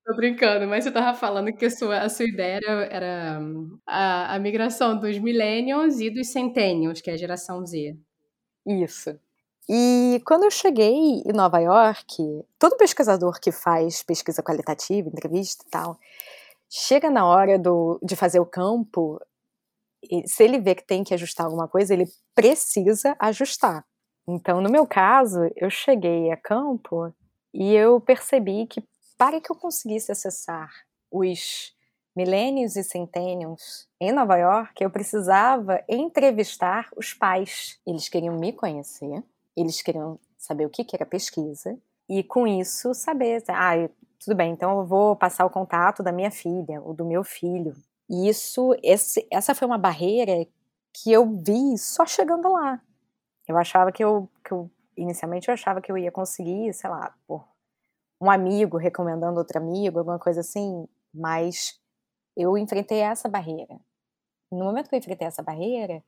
[0.04, 3.40] Tô brincando, mas você tava falando que a sua, a sua ideia era, era
[3.86, 7.96] a, a, migração dos millennials e dos centennials, que é a geração Z.
[8.66, 9.18] Isso.
[9.68, 15.70] E quando eu cheguei em Nova York, todo pesquisador que faz pesquisa qualitativa, entrevista e
[15.70, 15.98] tal,
[16.68, 19.20] chega na hora do, de fazer o campo,
[20.26, 23.84] se ele vê que tem que ajustar alguma coisa, ele precisa ajustar.
[24.26, 27.12] Então, no meu caso, eu cheguei a campo
[27.52, 28.82] e eu percebi que
[29.16, 30.70] para que eu conseguisse acessar
[31.10, 31.72] os
[32.14, 37.80] milênios e centênios em Nova York, eu precisava entrevistar os pais.
[37.86, 39.22] Eles queriam me conhecer,
[39.56, 44.78] eles queriam saber o que, era pesquisa, e com isso saber, ah, tudo bem, então
[44.78, 47.74] eu vou passar o contato da minha filha ou do meu filho.
[48.08, 50.46] E isso, esse, essa foi uma barreira
[50.92, 52.80] que eu vi só chegando lá.
[53.48, 57.14] Eu achava que eu, que eu, inicialmente eu achava que eu ia conseguir, sei lá,
[57.26, 57.44] por
[58.20, 61.80] um amigo recomendando outro amigo, alguma coisa assim, mas
[62.36, 63.80] eu enfrentei essa barreira.
[64.50, 66.04] No momento que eu enfrentei essa barreira,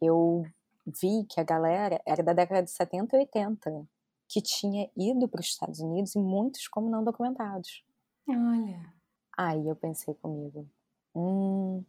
[0.00, 0.44] eu
[0.86, 3.88] vi que a galera era da década de 70 e 80,
[4.28, 7.84] que tinha ido para os Estados Unidos e muitos como não documentados.
[8.28, 8.92] Olha.
[9.36, 10.66] Aí eu pensei comigo,
[11.14, 11.84] hum,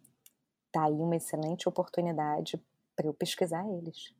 [0.71, 2.61] tá aí uma excelente oportunidade
[2.95, 4.13] para eu pesquisar eles.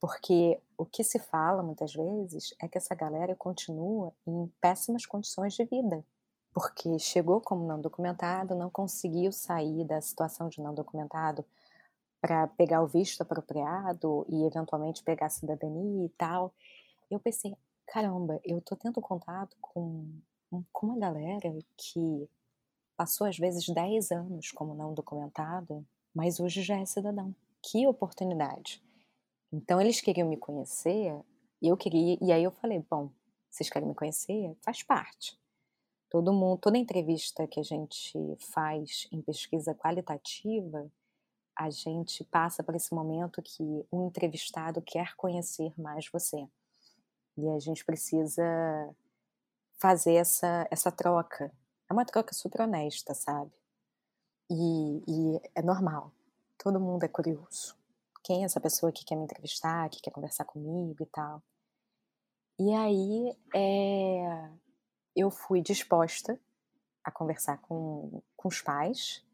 [0.00, 5.54] Porque o que se fala muitas vezes é que essa galera continua em péssimas condições
[5.54, 6.04] de vida
[6.58, 11.44] porque chegou como não documentado, não conseguiu sair da situação de não documentado
[12.20, 16.52] para pegar o visto apropriado e eventualmente pegar a cidadania e tal.
[17.08, 20.10] Eu pensei, caramba, eu tô tendo contato com,
[20.72, 22.28] com uma galera que
[22.96, 27.32] passou às vezes 10 anos como não documentado, mas hoje já é cidadão.
[27.62, 28.82] Que oportunidade.
[29.52, 31.16] Então eles queriam me conhecer,
[31.62, 33.12] eu queria, e aí eu falei, bom,
[33.48, 34.56] vocês querem me conhecer?
[34.64, 35.38] Faz parte.
[36.10, 38.18] Todo mundo, toda entrevista que a gente
[38.52, 40.90] faz em pesquisa qualitativa,
[41.54, 46.48] a gente passa por esse momento que o entrevistado quer conhecer mais você.
[47.36, 48.42] E a gente precisa
[49.76, 51.52] fazer essa, essa troca.
[51.90, 53.52] É uma troca super honesta, sabe?
[54.50, 56.12] E, e é normal.
[56.56, 57.76] Todo mundo é curioso.
[58.22, 61.42] Quem é essa pessoa que quer me entrevistar, que quer conversar comigo e tal?
[62.58, 64.50] E aí, é,
[65.18, 66.38] eu fui disposta
[67.02, 69.24] a conversar com, com os pais,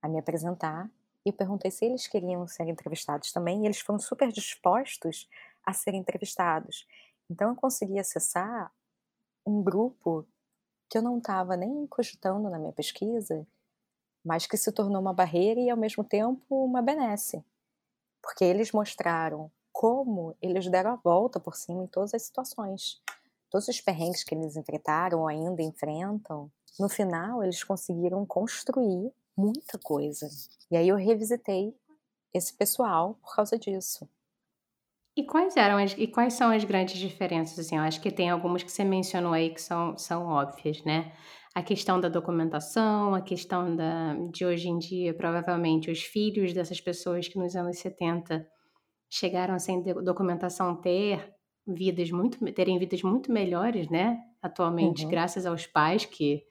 [0.00, 0.90] a me apresentar,
[1.24, 5.28] e perguntei se eles queriam ser entrevistados também, e eles foram super dispostos
[5.62, 6.86] a serem entrevistados.
[7.28, 8.72] Então eu consegui acessar
[9.44, 10.26] um grupo
[10.88, 13.46] que eu não estava nem cogitando na minha pesquisa,
[14.24, 17.44] mas que se tornou uma barreira e ao mesmo tempo uma benesse.
[18.22, 23.02] Porque eles mostraram como eles deram a volta por cima em todas as situações
[23.50, 29.78] todos os perrengues que eles enfrentaram ou ainda enfrentam, no final eles conseguiram construir muita
[29.78, 30.28] coisa.
[30.70, 31.74] E aí eu revisitei
[32.34, 34.08] esse pessoal por causa disso.
[35.16, 37.58] E quais eram as, e quais são as grandes diferenças?
[37.58, 41.12] Assim, eu acho que tem algumas que você mencionou aí que são, são óbvias, né?
[41.54, 46.80] A questão da documentação, a questão da, de hoje em dia, provavelmente, os filhos dessas
[46.80, 48.46] pessoas que nos anos 70
[49.10, 51.34] chegaram sem documentação ter
[51.68, 54.18] vidas muito terem vidas muito melhores, né?
[54.40, 55.10] Atualmente, uhum.
[55.10, 56.42] graças aos pais que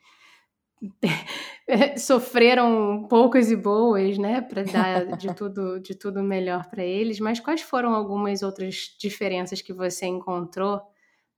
[1.97, 7.19] sofreram poucas e boas, né, para dar de tudo de tudo melhor para eles.
[7.19, 10.81] Mas quais foram algumas outras diferenças que você encontrou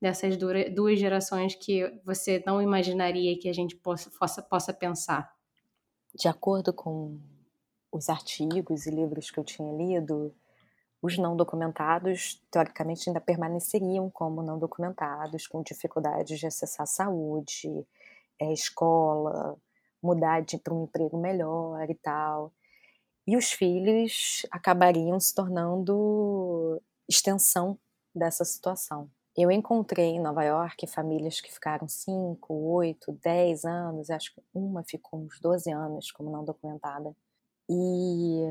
[0.01, 5.31] dessas duas gerações que você não imaginaria que a gente possa, possa, possa pensar?
[6.13, 7.19] De acordo com
[7.91, 10.33] os artigos e livros que eu tinha lido,
[11.01, 17.85] os não documentados, teoricamente, ainda permaneceriam como não documentados, com dificuldades de acessar saúde,
[18.39, 19.57] é, escola,
[20.01, 22.53] mudar para um emprego melhor e tal.
[23.25, 27.77] E os filhos acabariam se tornando extensão
[28.13, 29.09] dessa situação.
[29.37, 34.83] Eu encontrei em Nova York famílias que ficaram 5, 8, 10 anos, acho que uma
[34.83, 37.15] ficou uns 12 anos como não documentada.
[37.69, 38.41] E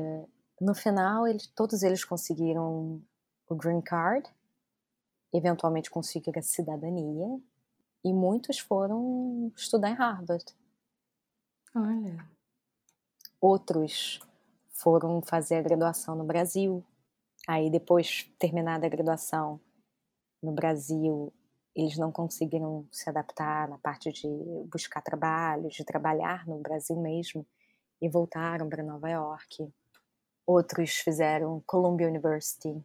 [0.59, 3.01] no final, eles, todos eles conseguiram
[3.47, 4.29] o green card,
[5.33, 7.39] eventualmente conseguiram a cidadania,
[8.03, 10.45] e muitos foram estudar em Harvard.
[11.75, 12.25] Olha.
[13.39, 14.19] Outros
[14.69, 16.83] foram fazer a graduação no Brasil.
[17.47, 19.59] Aí, depois, terminada a graduação
[20.41, 21.33] no Brasil,
[21.75, 24.27] eles não conseguiram se adaptar na parte de
[24.71, 27.45] buscar trabalho, de trabalhar no Brasil mesmo,
[28.01, 29.71] e voltaram para Nova York
[30.49, 32.83] outros fizeram Columbia University,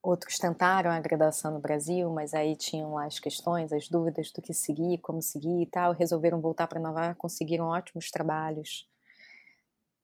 [0.00, 4.40] outros tentaram a graduação no Brasil, mas aí tinham lá as questões, as dúvidas do
[4.40, 8.88] que seguir, como seguir e tal, resolveram voltar para Nova York, conseguiram ótimos trabalhos.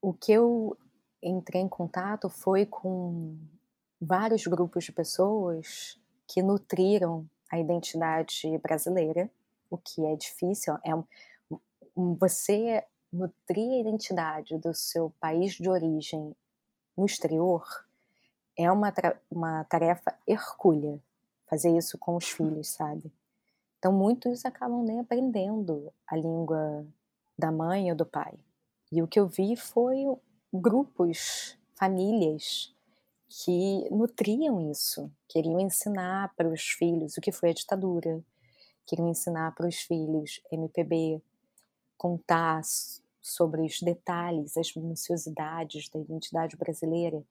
[0.03, 0.77] O que eu
[1.23, 3.39] entrei em contato foi com
[4.01, 9.31] vários grupos de pessoas que nutriram a identidade brasileira,
[9.71, 10.75] o que é difícil.
[10.85, 10.91] É
[11.95, 16.35] você nutrir a identidade do seu país de origem
[16.99, 17.65] no exterior
[18.57, 18.93] é uma,
[19.31, 21.01] uma tarefa hercúlea
[21.47, 23.13] fazer isso com os filhos, sabe?
[23.79, 26.85] Então muitos acabam nem aprendendo a língua
[27.39, 28.35] da mãe ou do pai.
[28.91, 30.05] E o que eu vi foi
[30.53, 32.75] grupos, famílias
[33.29, 38.23] que nutriam isso, queriam ensinar para os filhos o que foi a ditadura,
[38.85, 41.23] queriam ensinar para os filhos MPB,
[41.97, 42.63] contar
[43.29, 47.23] sobre os detalhes, as minuciosidades da identidade brasileira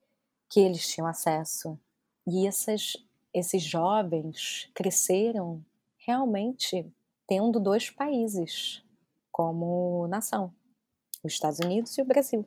[0.48, 1.78] que eles tinham acesso.
[2.26, 2.96] E essas,
[3.32, 5.64] esses jovens cresceram
[5.96, 6.86] realmente
[7.26, 8.82] tendo dois países
[9.30, 10.52] como nação,
[11.22, 12.44] os Estados Unidos e o Brasil.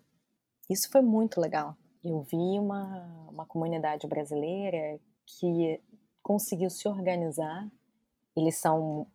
[0.69, 1.75] Isso foi muito legal.
[2.03, 5.79] Eu vi uma, uma comunidade brasileira que
[6.23, 7.69] conseguiu se organizar.
[8.35, 9.05] Eles são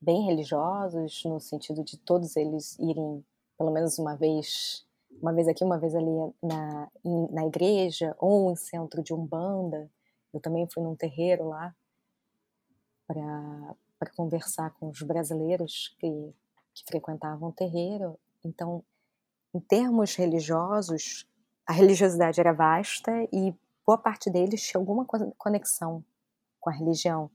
[0.00, 3.24] bem religiosos, no sentido de todos eles irem
[3.56, 4.84] pelo menos uma vez
[5.20, 6.10] uma vez aqui, uma vez ali
[6.42, 6.90] na,
[7.30, 9.90] na igreja, ou em centro de Umbanda.
[10.32, 11.74] Eu também fui num terreiro lá
[13.06, 16.34] para conversar com os brasileiros que,
[16.74, 18.18] que frequentavam o terreiro.
[18.44, 18.84] Então,
[19.54, 21.26] em termos religiosos,
[21.66, 23.54] a religiosidade era vasta e
[23.86, 25.06] boa parte deles tinha alguma
[25.38, 26.04] conexão
[26.60, 27.30] com a religião.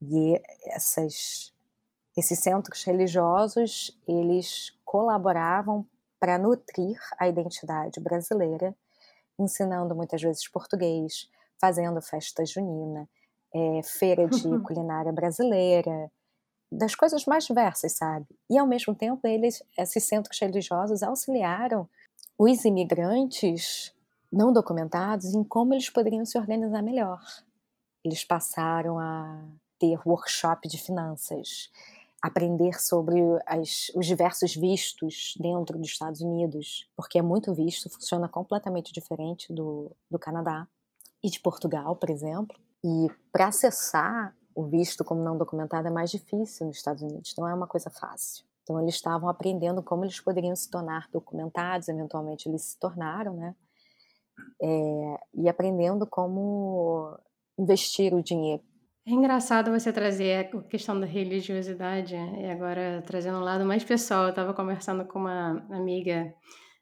[0.00, 1.53] E essas,
[2.16, 5.86] esses centros religiosos, eles colaboravam
[6.20, 8.74] para nutrir a identidade brasileira,
[9.38, 11.28] ensinando muitas vezes português,
[11.60, 13.08] fazendo festa junina,
[13.54, 16.10] é, feira de culinária brasileira,
[16.70, 18.26] das coisas mais diversas, sabe?
[18.50, 21.88] E ao mesmo tempo, eles, esses centros religiosos auxiliaram
[22.38, 23.94] os imigrantes
[24.32, 27.22] não documentados em como eles poderiam se organizar melhor.
[28.04, 29.44] Eles passaram a
[29.78, 31.70] ter workshop de finanças,
[32.24, 38.26] aprender sobre as, os diversos vistos dentro dos Estados Unidos, porque é muito visto, funciona
[38.30, 40.66] completamente diferente do, do Canadá
[41.22, 42.58] e de Portugal, por exemplo.
[42.82, 47.46] E para acessar o visto como não documentado é mais difícil nos Estados Unidos, não
[47.46, 48.42] é uma coisa fácil.
[48.62, 53.54] Então eles estavam aprendendo como eles poderiam se tornar documentados, eventualmente eles se tornaram, né?
[54.62, 57.18] É, e aprendendo como
[57.58, 58.64] investir o dinheiro
[59.06, 64.24] é engraçado você trazer a questão da religiosidade e agora trazendo um lado mais pessoal.
[64.24, 66.32] Eu estava conversando com uma amiga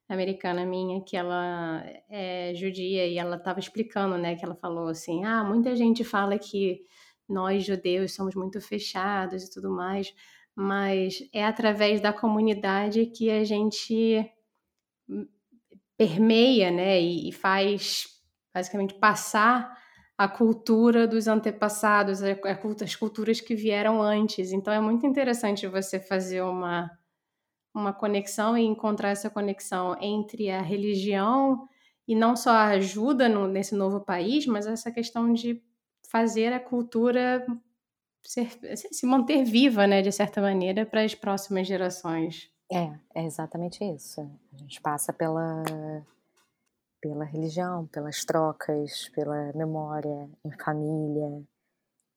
[0.08, 5.24] americana minha que ela é judia e ela estava explicando, né, que ela falou assim:
[5.24, 6.82] "Ah, muita gente fala que
[7.28, 10.14] nós judeus somos muito fechados e tudo mais,
[10.54, 14.30] mas é através da comunidade que a gente
[15.96, 18.06] permeia, né, e faz
[18.54, 19.76] basicamente passar
[20.16, 24.52] a cultura dos antepassados, as culturas que vieram antes.
[24.52, 26.90] Então é muito interessante você fazer uma,
[27.74, 31.66] uma conexão e encontrar essa conexão entre a religião
[32.06, 35.62] e não só a ajuda no, nesse novo país, mas essa questão de
[36.10, 37.44] fazer a cultura
[38.22, 42.50] ser, se manter viva, né, de certa maneira, para as próximas gerações.
[42.70, 44.20] É, é exatamente isso.
[44.52, 45.62] A gente passa pela
[47.02, 51.42] pela religião, pelas trocas, pela memória em família.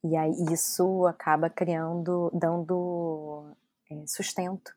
[0.03, 3.51] E aí isso acaba criando, dando
[3.89, 4.75] é, sustento.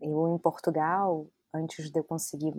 [0.00, 2.54] Eu, em Portugal, antes de eu conseguir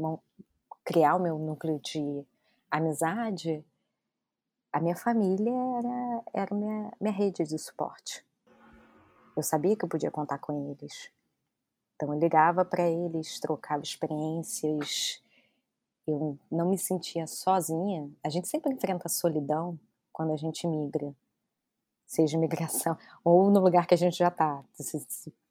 [0.84, 2.26] criar o meu núcleo de
[2.70, 3.63] amizade,
[4.74, 8.26] a minha família era, era minha, minha rede de suporte.
[9.38, 11.09] Eu sabia que eu podia contar com eles.
[11.95, 15.24] Então eu ligava para eles, trocava experiências,
[16.08, 18.10] eu não me sentia sozinha.
[18.24, 19.80] A gente sempre enfrenta a solidão
[20.12, 21.14] quando a gente migra,
[22.05, 24.64] seja migração ou no lugar que a gente já está.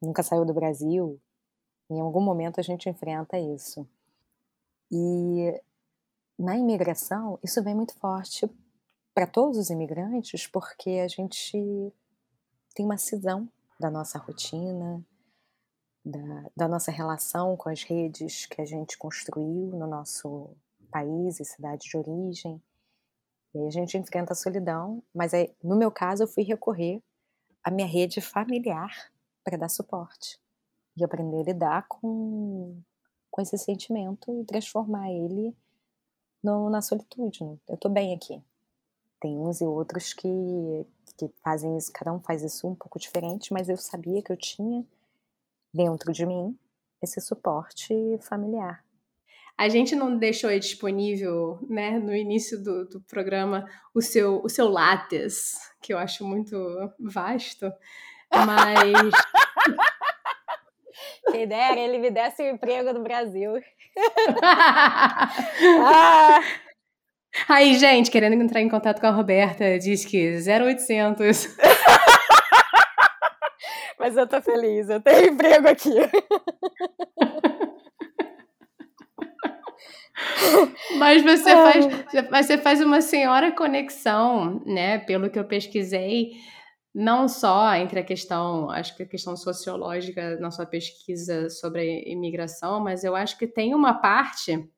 [0.01, 1.21] Nunca saiu do Brasil,
[1.91, 3.87] em algum momento a gente enfrenta isso.
[4.91, 5.61] E
[6.39, 8.49] na imigração, isso vem muito forte
[9.15, 11.93] para todos os imigrantes, porque a gente
[12.75, 13.49] tem uma cisão
[13.81, 15.03] da nossa rotina,
[16.07, 20.49] da, da nossa relação com as redes que a gente construiu no nosso
[20.89, 22.63] país e cidade de origem.
[23.53, 27.03] E a gente enfrenta a solidão, mas aí, no meu caso eu fui recorrer
[27.65, 29.11] à minha rede familiar
[29.43, 30.39] para dar suporte
[30.97, 32.81] e aprender a lidar com,
[33.29, 35.57] com esse sentimento e transformar ele
[36.41, 37.43] no, na solitude.
[37.43, 37.59] Né?
[37.69, 38.41] Eu estou bem aqui.
[39.21, 40.87] Tem uns e outros que,
[41.17, 44.37] que fazem isso, cada um faz isso um pouco diferente, mas eu sabia que eu
[44.37, 44.87] tinha
[45.77, 46.57] dentro de mim
[47.03, 48.83] esse suporte familiar.
[49.59, 53.65] A gente não deixou aí disponível, né, no início do, do programa,
[53.95, 56.57] o seu, o seu Lattes, que eu acho muito
[56.99, 57.71] vasto,
[58.33, 59.13] mas.
[61.31, 63.53] Quem dera ele me desse um emprego no Brasil.
[65.85, 66.41] ah.
[67.49, 71.57] Aí, gente, querendo entrar em contato com a Roberta, diz que 0800.
[73.99, 75.95] Mas eu tô feliz, eu tenho emprego aqui.
[80.99, 81.87] Mas você faz,
[82.31, 84.99] você faz uma senhora conexão, né?
[84.99, 86.33] Pelo que eu pesquisei,
[86.95, 92.11] não só entre a questão, acho que a questão sociológica na sua pesquisa sobre a
[92.11, 94.69] imigração, mas eu acho que tem uma parte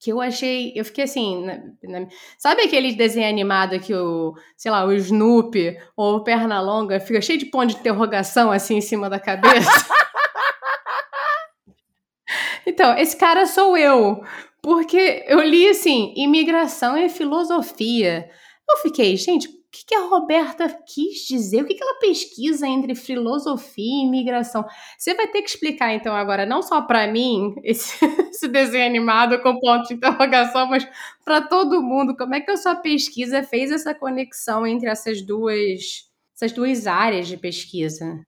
[0.00, 4.70] que eu achei, eu fiquei assim, na, na, sabe aquele desenho animado que o, sei
[4.70, 9.10] lá, o Snoopy ou o Pernalonga fica cheio de ponto de interrogação assim em cima
[9.10, 9.68] da cabeça?
[12.66, 14.22] então, esse cara sou eu,
[14.62, 18.30] porque eu li assim, imigração e filosofia.
[18.70, 21.62] Eu fiquei, gente, que, que a Roberta quis dizer?
[21.62, 24.64] O que, que ela pesquisa entre filosofia e imigração?
[24.98, 29.40] Você vai ter que explicar, então, agora, não só para mim, esse, esse, desenho animado
[29.40, 30.86] com ponto de interrogação, mas
[31.24, 32.16] para todo mundo.
[32.16, 37.28] Como é que a sua pesquisa fez essa conexão entre essas duas, essas duas áreas
[37.28, 38.20] de pesquisa?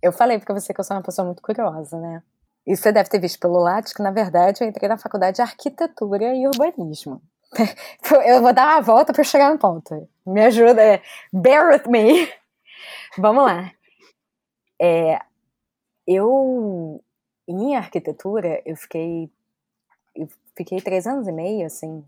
[0.00, 2.22] Eu falei para você que eu sou uma pessoa muito curiosa, né?
[2.64, 5.42] E você deve ter visto pelo Lattes que, na verdade, eu entrei na faculdade de
[5.42, 7.20] arquitetura e urbanismo.
[8.26, 10.08] eu vou dar uma volta para chegar no ponto.
[10.26, 11.02] Me ajuda, é,
[11.32, 12.28] bear with me.
[13.18, 13.72] Vamos lá.
[14.80, 15.18] É,
[16.06, 17.02] eu,
[17.46, 19.30] em arquitetura, eu fiquei,
[20.14, 22.04] eu fiquei três anos e meio, assim,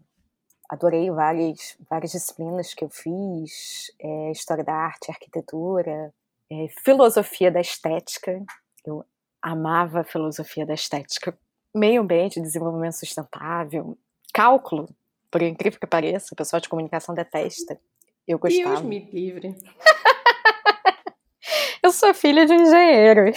[0.69, 6.13] adorei várias, várias disciplinas que eu fiz, é, história da arte, arquitetura,
[6.51, 8.43] é, filosofia da estética,
[8.85, 9.05] eu
[9.41, 11.37] amava a filosofia da estética,
[11.75, 13.99] meio ambiente, desenvolvimento sustentável,
[14.33, 14.89] cálculo,
[15.31, 17.79] por incrível que pareça, o pessoal de comunicação detesta.
[18.27, 18.71] Eu gostava.
[18.71, 19.55] Deus me livre.
[21.83, 23.25] eu sou filha de um engenheiro.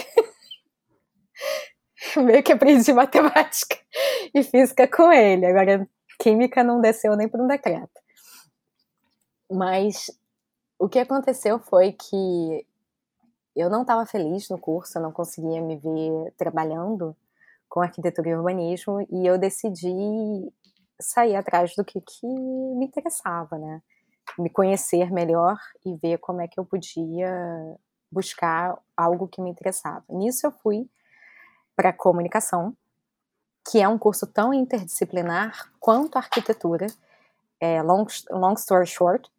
[2.17, 3.77] Meio que aprendi matemática
[4.33, 5.45] e física com ele.
[5.45, 5.87] Agora,
[6.19, 8.01] química não desceu nem por um decreto.
[9.51, 10.09] Mas
[10.79, 12.65] o que aconteceu foi que
[13.55, 17.15] eu não estava feliz no curso, eu não conseguia me ver trabalhando
[17.67, 19.89] com arquitetura e urbanismo, e eu decidi
[20.99, 23.81] sair atrás do que, que me interessava, né?
[24.37, 27.31] Me conhecer melhor e ver como é que eu podia
[28.11, 30.03] buscar algo que me interessava.
[30.09, 30.89] Nisso eu fui
[31.75, 32.75] para comunicação,
[33.69, 36.87] que é um curso tão interdisciplinar quanto arquitetura,
[37.59, 39.29] é, long, long story short.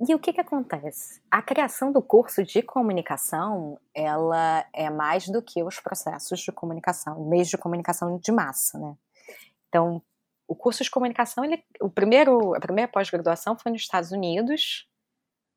[0.00, 1.22] E o que, que acontece?
[1.30, 7.24] A criação do curso de comunicação, ela é mais do que os processos de comunicação,
[7.26, 8.96] meios de comunicação de massa, né?
[9.68, 10.02] Então,
[10.46, 14.88] o curso de comunicação, ele, o primeiro, a primeira pós-graduação foi nos Estados Unidos,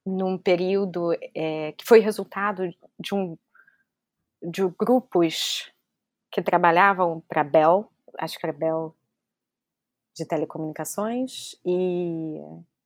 [0.06, 2.64] num período é, que foi resultado
[3.00, 3.38] de um
[4.42, 5.72] de grupos
[6.32, 8.96] que trabalhavam para Bell, acho que era Bell
[10.16, 12.40] de telecomunicações e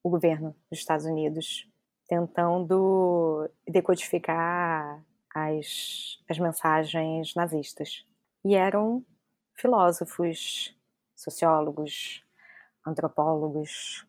[0.04, 1.68] o governo dos Estados Unidos
[2.08, 5.02] tentando decodificar
[5.34, 8.06] as, as mensagens nazistas.
[8.44, 9.06] E eram
[9.56, 10.76] filósofos,
[11.22, 12.24] sociólogos,
[12.86, 14.06] antropólogos.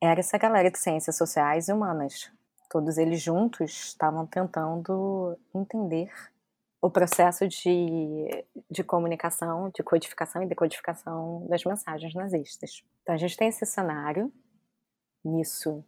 [0.00, 2.32] Era essa galera de ciências sociais e humanas.
[2.70, 6.10] Todos eles juntos estavam tentando entender
[6.80, 12.82] o processo de, de comunicação, de codificação e decodificação das mensagens nazistas.
[13.02, 14.32] Então a gente tem esse cenário,
[15.24, 15.84] nisso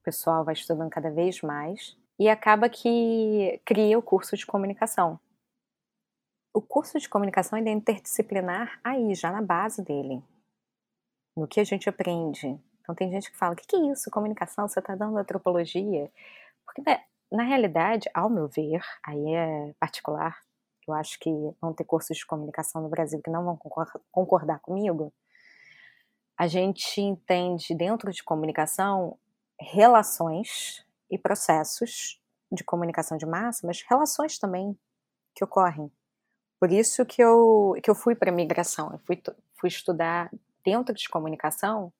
[0.00, 5.18] o pessoal vai estudando cada vez mais, e acaba que cria o curso de comunicação,
[6.52, 10.22] o curso de comunicação é interdisciplinar aí, já na base dele.
[11.36, 12.58] No que a gente aprende.
[12.80, 14.66] Então tem gente que fala, o que, que é isso, comunicação?
[14.66, 16.10] Você está dando antropologia?
[16.64, 20.36] Porque né, na realidade, ao meu ver, aí é particular,
[20.88, 21.30] eu acho que
[21.60, 23.58] vão ter cursos de comunicação no Brasil que não vão
[24.10, 25.12] concordar comigo.
[26.36, 29.16] A gente entende dentro de comunicação
[29.60, 32.20] relações e processos
[32.50, 34.76] de comunicação de massa, mas relações também
[35.34, 35.92] que ocorrem
[36.60, 39.20] por isso que eu, que eu fui para migração, eu fui,
[39.58, 40.30] fui estudar
[40.62, 41.90] dentro de comunicação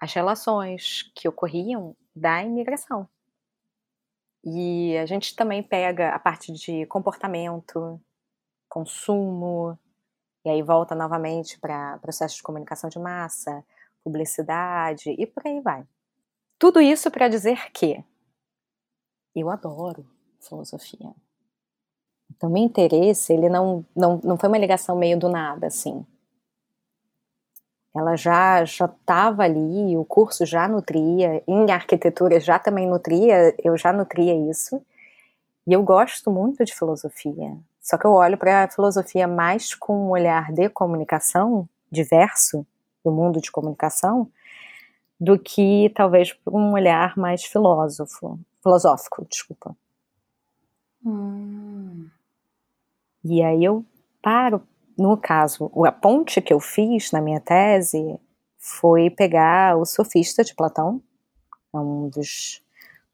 [0.00, 3.08] as relações que ocorriam da imigração.
[4.44, 8.00] E a gente também pega a parte de comportamento,
[8.68, 9.78] consumo,
[10.44, 13.64] e aí volta novamente para processos de comunicação de massa,
[14.02, 15.86] publicidade e por aí vai.
[16.58, 18.04] Tudo isso para dizer que
[19.34, 20.06] eu adoro
[20.40, 21.14] filosofia.
[22.42, 26.04] Então, meu interesse, ele não, não, não foi uma ligação meio do nada, assim.
[27.94, 33.76] ela já já estava ali, o curso já nutria, em arquitetura já também nutria, eu
[33.76, 34.82] já nutria isso.
[35.66, 37.56] E eu gosto muito de filosofia.
[37.80, 42.66] Só que eu olho para a filosofia mais com um olhar de comunicação, diverso,
[43.04, 44.28] do mundo de comunicação,
[45.20, 49.76] do que talvez um olhar mais filósofo, filosófico, desculpa.
[51.04, 52.11] Hum.
[53.24, 53.84] E aí eu
[54.20, 54.66] paro,
[54.98, 58.18] no caso, a ponte que eu fiz na minha tese
[58.58, 61.02] foi pegar o Sofista de Platão,
[61.74, 62.62] é um dos,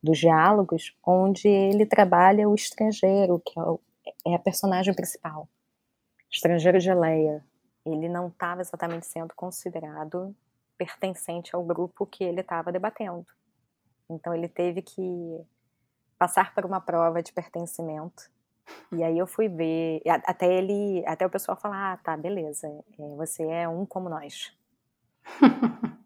[0.03, 3.81] dos diálogos, onde ele trabalha o estrangeiro, que é, o,
[4.27, 5.49] é a personagem principal.
[6.31, 7.45] Estrangeiro de Leia.
[7.87, 10.35] Ele não estava exatamente sendo considerado
[10.77, 13.27] pertencente ao grupo que ele estava debatendo.
[14.11, 15.41] Então ele teve que
[16.19, 18.31] passar por uma prova de pertencimento.
[18.93, 23.17] E aí eu fui ver, até ele, até o pessoal falar, ah, tá, beleza, é,
[23.17, 24.57] você é um como nós.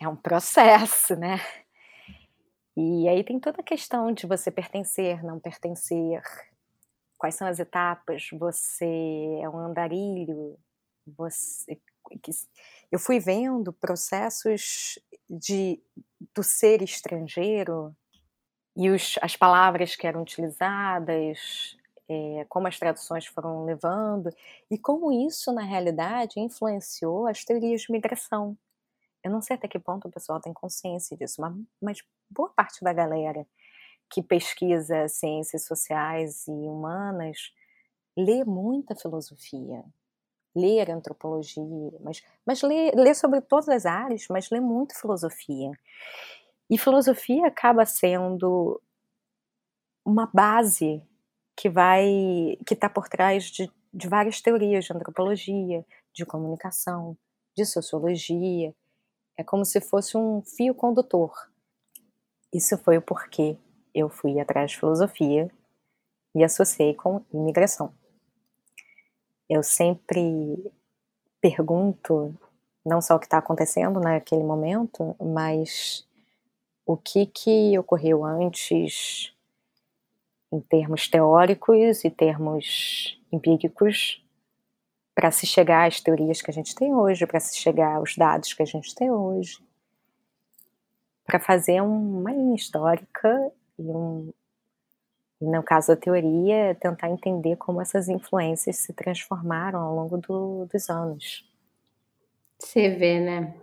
[0.00, 1.38] é um processo, né?
[2.76, 6.22] E aí tem toda a questão de você pertencer, não pertencer,
[7.16, 10.56] quais são as etapas, você é um andarilho,
[11.06, 11.78] você
[12.90, 14.98] eu fui vendo processos
[15.28, 15.78] de
[16.34, 17.94] do ser estrangeiro
[18.78, 21.76] e os, as palavras que eram utilizadas,
[22.08, 24.30] é, como as traduções foram levando
[24.70, 28.56] e como isso na realidade influenciou as teorias de migração.
[29.24, 31.98] Eu não sei até que ponto o pessoal tem consciência disso, mas, mas
[32.30, 33.44] boa parte da galera
[34.08, 37.52] que pesquisa ciências sociais e humanas
[38.16, 39.84] lê muita filosofia,
[40.54, 45.72] ler antropologia, mas, mas lê, lê sobre todas as áreas, mas lê muito filosofia.
[46.70, 48.80] E filosofia acaba sendo
[50.04, 51.02] uma base
[51.56, 57.16] que vai que está por trás de, de várias teorias de antropologia, de comunicação,
[57.56, 58.74] de sociologia.
[59.36, 61.32] É como se fosse um fio condutor.
[62.52, 63.56] Isso foi o porquê
[63.94, 65.50] eu fui atrás de filosofia
[66.34, 67.92] e associei com imigração
[69.48, 70.72] eu sempre
[71.40, 72.34] pergunto
[72.84, 76.06] não só o que está acontecendo naquele momento, mas
[76.88, 79.30] o que que ocorreu antes
[80.50, 84.24] em termos teóricos e termos empíricos
[85.14, 88.54] para se chegar às teorias que a gente tem hoje, para se chegar aos dados
[88.54, 89.58] que a gente tem hoje,
[91.26, 94.32] para fazer uma linha histórica e um,
[95.42, 100.88] no caso da teoria, tentar entender como essas influências se transformaram ao longo do, dos
[100.88, 101.46] anos.
[102.58, 103.54] Você vê, né?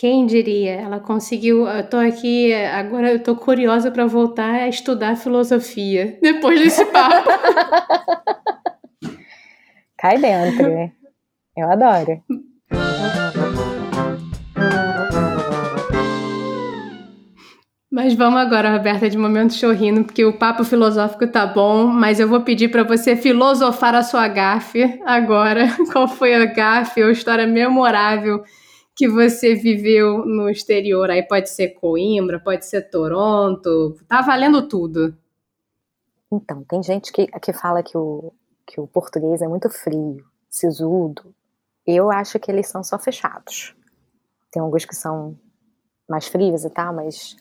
[0.00, 0.76] Quem diria?
[0.76, 1.68] Ela conseguiu.
[1.68, 7.28] Eu tô aqui, agora eu tô curiosa para voltar a estudar filosofia depois desse papo.
[9.98, 10.90] Cai dentro,
[11.54, 12.22] Eu adoro.
[17.92, 22.26] Mas vamos agora, Roberta, de momento chorrindo, porque o papo filosófico tá bom, mas eu
[22.26, 25.68] vou pedir para você filosofar a sua gafe agora.
[25.92, 28.42] Qual foi a gafe ou história memorável
[28.94, 31.10] que você viveu no exterior?
[31.10, 35.16] Aí pode ser Coimbra, pode ser Toronto, tá valendo tudo.
[36.32, 38.32] Então, tem gente que, que fala que o,
[38.66, 41.34] que o português é muito frio, sisudo.
[41.86, 43.74] Eu acho que eles são só fechados.
[44.50, 45.36] Tem alguns que são
[46.08, 47.36] mais frios e tal, mas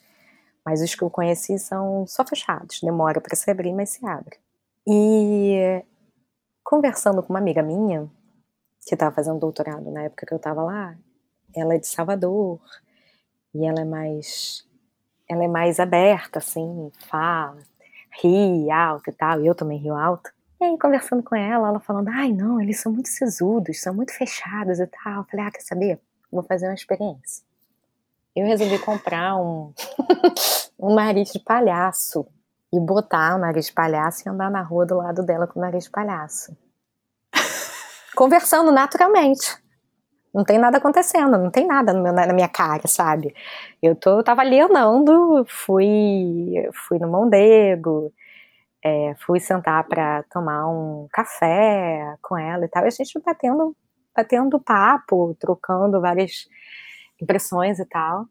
[0.70, 4.38] mas os que eu conheci são só fechados, demora para se abrir, mas se abre.
[4.88, 5.84] E
[6.64, 8.08] conversando com uma amiga minha,
[8.86, 10.96] que estava fazendo doutorado na época que eu estava lá,
[11.56, 12.60] ela é de Salvador,
[13.54, 14.68] e ela é mais
[15.28, 17.60] ela é mais aberta, assim, fala,
[18.22, 20.32] ri alto e tal, e eu também rio alto.
[20.60, 24.12] E aí, conversando com ela, ela falando, ai, não, eles são muito sisudos, são muito
[24.12, 25.20] fechados e tal.
[25.20, 26.00] Eu falei, ah, quer saber?
[26.32, 27.44] Vou fazer uma experiência.
[28.36, 29.72] Eu resolvi comprar um
[30.80, 32.26] um nariz de palhaço
[32.74, 35.62] e botar o nariz de palhaço e andar na rua do lado dela com o
[35.62, 36.58] nariz de palhaço.
[38.16, 39.58] Conversando naturalmente.
[40.34, 43.34] Não tem nada acontecendo, não tem nada meu, na minha cara, sabe?
[43.82, 48.14] Eu tô, tava ali andando, fui, fui no Mondego,
[48.84, 53.76] é, fui sentar para tomar um café com ela e tal, e a gente batendo,
[54.16, 56.48] batendo papo, trocando várias
[57.22, 58.26] impressões e tal,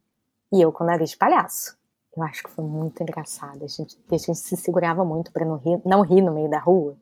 [0.52, 1.76] e eu com o nariz de palhaço.
[2.16, 3.64] Eu acho que foi muito engraçado.
[3.64, 6.58] A gente, a gente se segurava muito para não rir, não rir no meio da
[6.58, 6.96] rua,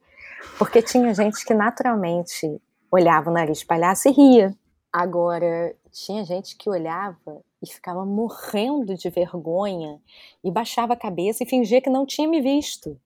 [0.58, 4.54] porque tinha gente que naturalmente olhava o nariz de palhaço e ria.
[4.98, 10.00] Agora, tinha gente que olhava e ficava morrendo de vergonha
[10.42, 12.98] e baixava a cabeça e fingia que não tinha me visto.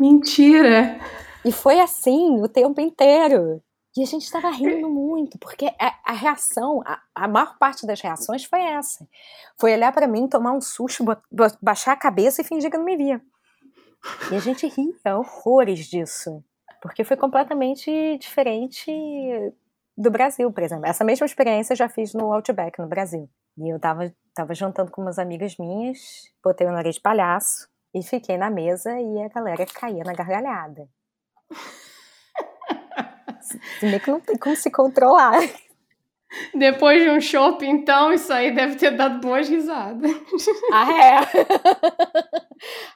[0.00, 0.98] Mentira!
[1.44, 3.62] E foi assim o tempo inteiro.
[3.96, 8.00] E a gente estava rindo muito, porque a, a reação, a, a, maior parte das
[8.00, 9.08] reações foi essa.
[9.56, 11.04] Foi olhar para mim, tomar um susto,
[11.62, 13.22] baixar a cabeça e fingir que não me via.
[14.32, 16.42] E a gente ria horrores disso,
[16.82, 18.90] porque foi completamente diferente
[19.98, 20.86] do Brasil, por exemplo.
[20.86, 23.28] Essa mesma experiência eu já fiz no Outback, no Brasil.
[23.58, 25.98] E eu tava, tava jantando com umas amigas minhas,
[26.42, 30.88] botei o nariz de palhaço e fiquei na mesa e a galera caía na gargalhada.
[33.40, 33.58] Se
[34.00, 35.40] que não tem como se controlar.
[36.54, 40.10] Depois de um shopping, então, isso aí deve ter dado boas risadas.
[40.70, 41.18] Ah, é?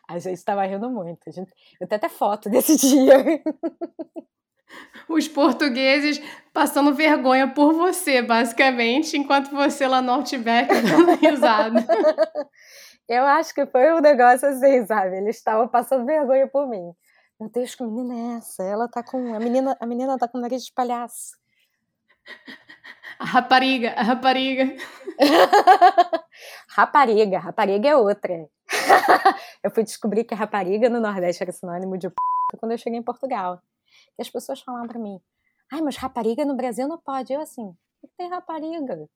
[0.08, 1.30] A gente estava rindo muito.
[1.32, 1.50] Gente...
[1.80, 3.42] Eu tenho até foto desse dia.
[5.08, 6.20] Os portugueses
[6.52, 11.86] passando vergonha por você, basicamente, enquanto você lá no Outback dando risada.
[13.08, 15.16] Eu acho que foi um negócio assim, sabe?
[15.16, 16.92] Eles estavam passando vergonha por mim.
[17.40, 18.62] Meu Deus, que menina é essa?
[18.62, 19.34] Ela tá com.
[19.34, 21.36] A menina, a menina tá com nariz de palhaço.
[23.18, 24.76] A rapariga, a rapariga.
[26.68, 28.48] rapariga, rapariga é outra.
[29.62, 32.14] eu fui descobrir que a rapariga no Nordeste era sinônimo de p
[32.58, 33.60] quando eu cheguei em Portugal.
[34.18, 35.20] E as pessoas falavam para mim:
[35.72, 37.32] ai, mas rapariga no Brasil não pode.
[37.32, 37.66] Eu assim:
[38.02, 39.08] o que tem rapariga?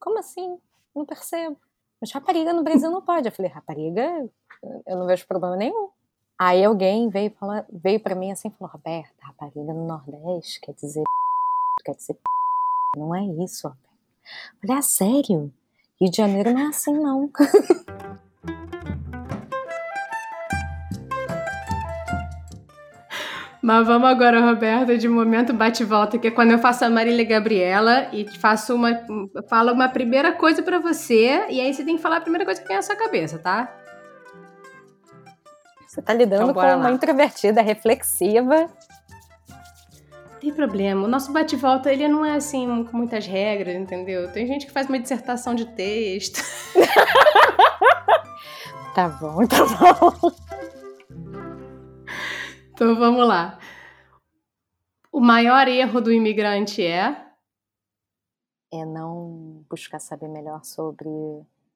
[0.00, 0.58] Como assim?
[0.94, 1.56] Não percebo.
[2.00, 3.28] Mas rapariga no Brasil não pode.
[3.28, 4.28] Eu falei: rapariga,
[4.86, 5.90] eu não vejo problema nenhum.
[6.38, 10.74] Aí alguém veio falar, veio para mim assim e falou: Roberta, rapariga no Nordeste quer
[10.74, 11.04] dizer
[11.84, 12.18] quer dizer
[12.96, 13.92] não é isso, Roberta.
[14.60, 15.52] Falei, ah, sério?
[16.00, 17.30] Rio de Janeiro não é assim, não.
[23.62, 28.08] Mas vamos agora, Roberta, de momento bate-volta, que é quando eu faço a Marília Gabriela
[28.12, 29.00] e faço uma.
[29.48, 32.60] falo uma primeira coisa para você, e aí você tem que falar a primeira coisa
[32.60, 33.72] que vem na sua cabeça, tá?
[35.86, 38.66] Você tá lidando então, com uma introvertida reflexiva.
[40.40, 41.04] Tem problema.
[41.04, 44.26] O nosso bate-volta, ele não é assim, com muitas regras, entendeu?
[44.32, 46.42] Tem gente que faz uma dissertação de texto.
[48.92, 50.32] tá bom, tá bom.
[52.82, 53.60] Então vamos lá.
[55.12, 57.32] O maior erro do imigrante é?
[58.72, 61.08] É não buscar saber melhor sobre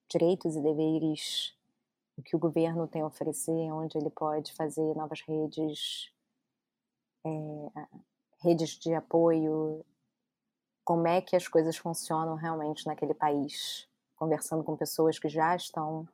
[0.08, 1.56] direitos e deveres
[2.18, 6.10] o que o governo tem a oferecer, onde ele pode fazer novas redes,
[7.24, 7.30] é,
[8.42, 9.86] redes de apoio,
[10.84, 16.08] como é que as coisas funcionam realmente naquele país, conversando com pessoas que já estão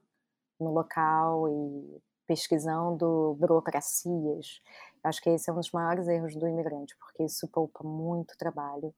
[0.60, 2.02] no local e
[2.32, 4.62] pesquisando burocracias.
[5.04, 8.94] Acho que esse é um dos maiores erros do imigrante, porque isso poupa muito trabalho.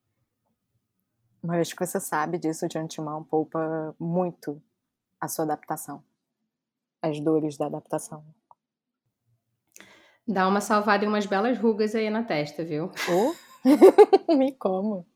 [1.42, 4.62] Uma vez que você sabe disso de antemão, poupa muito
[5.20, 6.02] a sua adaptação
[7.04, 8.24] as dores da adaptação.
[10.26, 12.90] Dá uma salvada e umas belas rugas aí na testa, viu?
[13.10, 13.34] Oh?
[14.34, 15.06] Me como.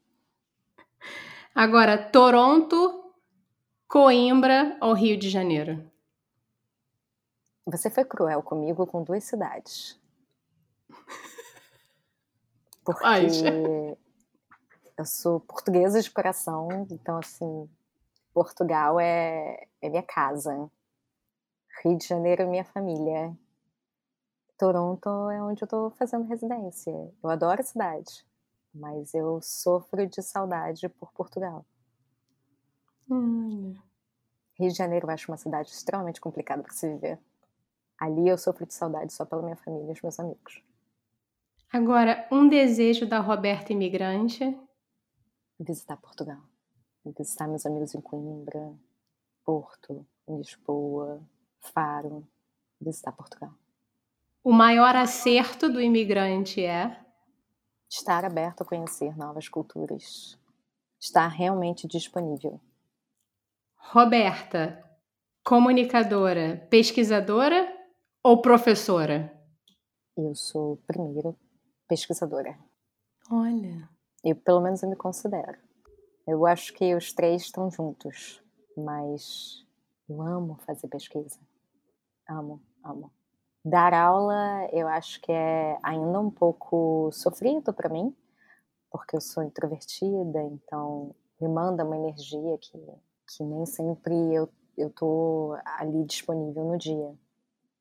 [1.55, 3.14] Agora, Toronto,
[3.89, 5.91] Coimbra ou Rio de Janeiro?
[7.71, 10.01] Você foi cruel comigo com duas cidades.
[12.83, 13.99] Porque
[14.97, 17.69] eu sou portuguesa de coração, então, assim,
[18.33, 20.71] Portugal é, é minha casa.
[21.85, 23.37] Rio de Janeiro é minha família.
[24.57, 26.91] Toronto é onde eu estou fazendo residência.
[27.23, 28.27] Eu adoro a cidade,
[28.75, 31.66] mas eu sofro de saudade por Portugal.
[33.11, 33.77] Hum.
[34.59, 37.21] Rio de Janeiro eu acho uma cidade extremamente complicada para se viver.
[37.99, 40.62] Ali eu sofro de saudade só pela minha família e os meus amigos.
[41.72, 44.57] Agora, um desejo da Roberta imigrante?
[45.59, 46.40] Visitar Portugal.
[47.05, 48.72] Visitar meus amigos em Coimbra,
[49.44, 51.20] Porto, em Lisboa,
[51.61, 52.26] Faro,
[52.80, 53.53] visitar Portugal.
[54.44, 57.05] O maior acerto do imigrante é?
[57.90, 60.38] Estar aberto a conhecer novas culturas.
[61.01, 62.61] Estar realmente disponível.
[63.76, 64.84] Roberta,
[65.42, 67.78] comunicadora, pesquisadora
[68.23, 69.33] ou professora?
[70.16, 71.37] Eu sou, primeiro,
[71.89, 72.59] pesquisadora.
[73.31, 73.89] Olha.
[74.25, 75.57] Eu, pelo menos, eu me considero.
[76.27, 78.43] Eu acho que os três estão juntos,
[78.77, 79.64] mas
[80.09, 81.39] eu amo fazer pesquisa.
[82.29, 83.12] Amo, amo.
[83.64, 88.14] Dar aula, eu acho que é ainda um pouco sofrido para mim,
[88.91, 92.79] porque eu sou introvertida, então me manda uma energia que,
[93.29, 97.16] que nem sempre eu, eu tô ali disponível no dia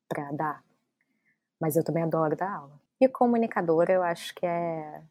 [0.08, 0.64] para dar.
[1.60, 2.80] Mas eu também adoro dar aula.
[3.00, 5.02] E comunicadora, eu acho que é,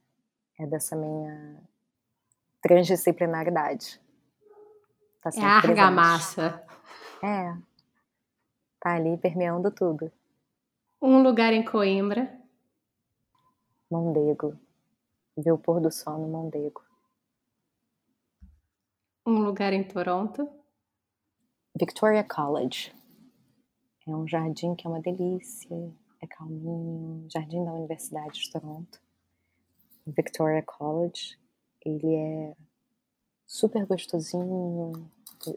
[0.60, 1.62] é dessa minha
[2.62, 4.02] transdisciplinaridade.
[5.22, 6.64] Tá é argamassa.
[7.24, 7.54] É.
[8.80, 10.12] Tá ali permeando tudo.
[11.02, 12.38] Um lugar em Coimbra.
[13.90, 14.58] Mondego.
[15.38, 16.84] ver o pôr do sol no Mondego.
[19.26, 20.50] Um lugar em Toronto?
[21.78, 22.97] Victoria College.
[24.08, 25.76] É um jardim que é uma delícia,
[26.22, 29.02] é calminho, jardim da Universidade de Toronto.
[30.06, 31.38] Victoria College.
[31.86, 32.56] Ele é
[33.46, 35.10] super gostosinho,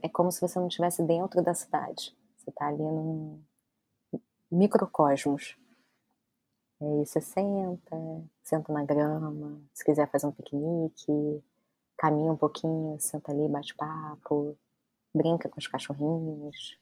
[0.03, 2.17] é como se você não estivesse dentro da cidade.
[2.37, 3.41] Você está ali num
[4.51, 5.57] microcosmos.
[6.81, 7.97] E aí você senta,
[8.43, 11.45] senta na grama, se quiser fazer um piquenique,
[11.97, 14.57] caminha um pouquinho, senta ali, bate papo,
[15.15, 16.80] brinca com os cachorrinhos.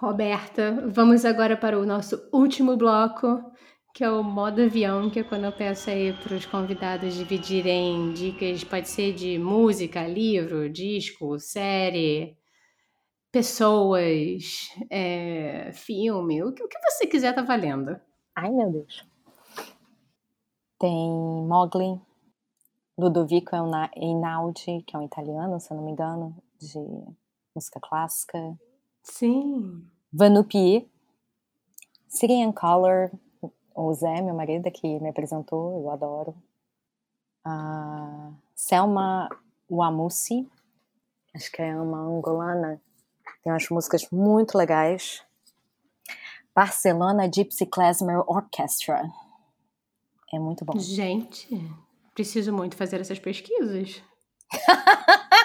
[0.00, 3.42] Roberta, vamos agora para o nosso último bloco,
[3.92, 8.12] que é o modo avião, que é quando eu peço aí para os convidados dividirem
[8.12, 12.38] dicas, pode ser de música, livro, disco, série,
[13.32, 18.00] pessoas, é, filme, o que, o que você quiser tá valendo.
[18.36, 19.04] Ai, meu Deus.
[20.78, 21.10] Tem
[21.48, 22.00] Mogli,
[22.96, 23.56] Ludovico
[23.96, 26.78] Einaudi, que é um italiano, se eu não me engano, de
[27.52, 28.38] música clássica.
[29.10, 29.84] Sim.
[30.12, 30.86] Vanupier,
[32.08, 33.10] Syrian Color,
[33.74, 36.34] o Zé, meu marido, que me apresentou, eu adoro.
[37.46, 39.28] Uh, Selma
[39.70, 40.48] Wamusi,
[41.34, 42.80] acho que é uma angolana,
[43.42, 45.22] tem umas músicas muito legais.
[46.54, 49.08] Barcelona Gypsy Klezmer Orchestra.
[50.32, 50.78] É muito bom.
[50.78, 51.48] Gente,
[52.14, 54.02] preciso muito fazer essas pesquisas.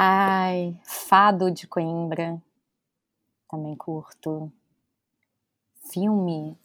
[0.00, 2.40] Ai, Fado de Coimbra.
[3.50, 4.52] Também curto
[5.92, 6.56] filme.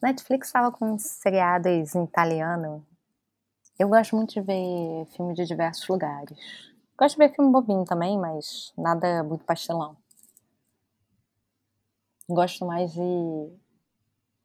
[0.00, 2.82] Netflix estava com seriados em italiano.
[3.78, 6.72] Eu gosto muito de ver filme de diversos lugares.
[6.98, 9.94] Gosto de ver filme bobinho também, mas nada muito pastelão.
[12.26, 13.52] Gosto mais de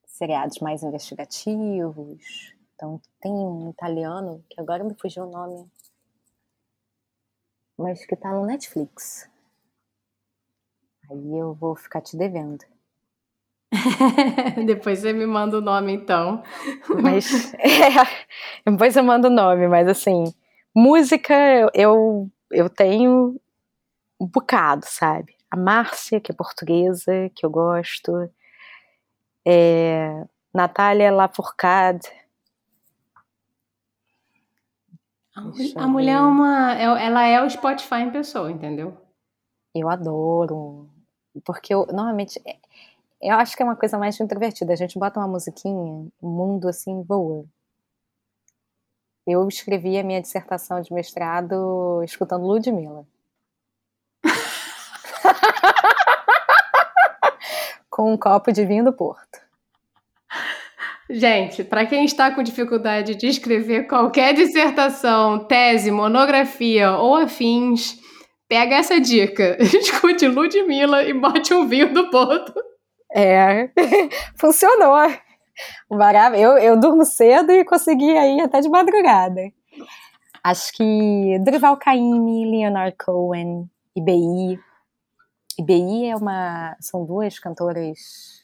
[0.06, 2.54] seriados mais investigativos.
[2.76, 5.66] Então tem um italiano, que agora me fugiu o nome,
[7.82, 9.30] mas que tá no Netflix.
[11.10, 12.64] Aí eu vou ficar te devendo.
[14.66, 16.44] depois você me manda o nome, então.
[17.02, 17.60] Mas, é,
[18.70, 20.26] depois eu mando o nome, mas assim,
[20.76, 21.34] música
[21.74, 23.40] eu, eu tenho
[24.20, 25.36] um bocado, sabe?
[25.50, 28.30] A Márcia, que é portuguesa, que eu gosto.
[29.46, 30.24] É,
[30.54, 32.08] Natália Lafourcade.
[35.36, 36.74] A, a mulher é uma.
[36.74, 38.98] É, ela é o Spotify em pessoa, entendeu?
[39.74, 40.90] Eu adoro.
[41.46, 42.58] Porque eu, normalmente é,
[43.22, 44.74] eu acho que é uma coisa mais introvertida.
[44.74, 47.46] A gente bota uma musiquinha, o mundo assim voa.
[49.26, 53.06] Eu escrevi a minha dissertação de mestrado escutando Ludmilla.
[57.90, 59.41] Com um copo de vinho do Porto.
[61.14, 68.00] Gente, para quem está com dificuldade de escrever qualquer dissertação, tese, monografia ou afins,
[68.48, 69.58] pega essa dica.
[69.60, 72.54] Escute Ludmilla e bote um vinho do Porto.
[73.14, 73.70] É,
[74.40, 74.96] funcionou.
[76.38, 79.42] Eu, eu durmo cedo e consegui aí até de madrugada.
[80.42, 84.58] Acho que Durval Caymmi, Leonard Cohen, IBI.
[85.60, 88.41] IBI é uma, são duas cantoras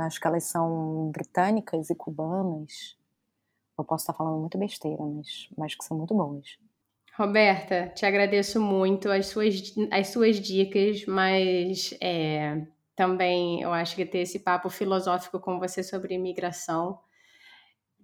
[0.00, 2.96] acho que elas são britânicas e cubanas.
[3.78, 6.58] Eu posso estar falando muito besteira, mas, mas que são muito boas.
[7.16, 12.62] Roberta, te agradeço muito as suas, as suas dicas, mas é,
[12.94, 17.00] também eu acho que ter esse papo filosófico com você sobre imigração.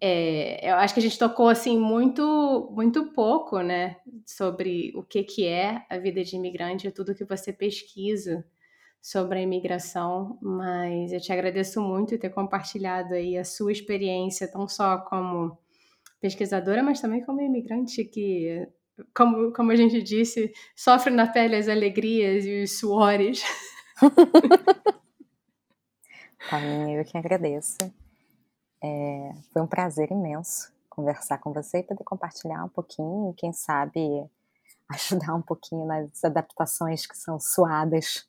[0.01, 5.23] É, eu acho que a gente tocou assim muito muito pouco, né, sobre o que
[5.23, 8.45] que é a vida de imigrante, tudo que você pesquisa
[9.05, 14.67] sobre a imigração, mas eu te agradeço muito ter compartilhado aí a sua experiência, não
[14.67, 15.59] só como
[16.23, 18.67] pesquisadora, mas também como imigrante que,
[19.15, 23.43] como, como a gente disse, sofre na pele as alegrias e os suores
[26.49, 27.77] Caminho, eu que agradeço.
[28.83, 34.01] É, foi um prazer imenso conversar com você e poder compartilhar um pouquinho, quem sabe
[34.89, 38.27] ajudar um pouquinho nas adaptações que são suadas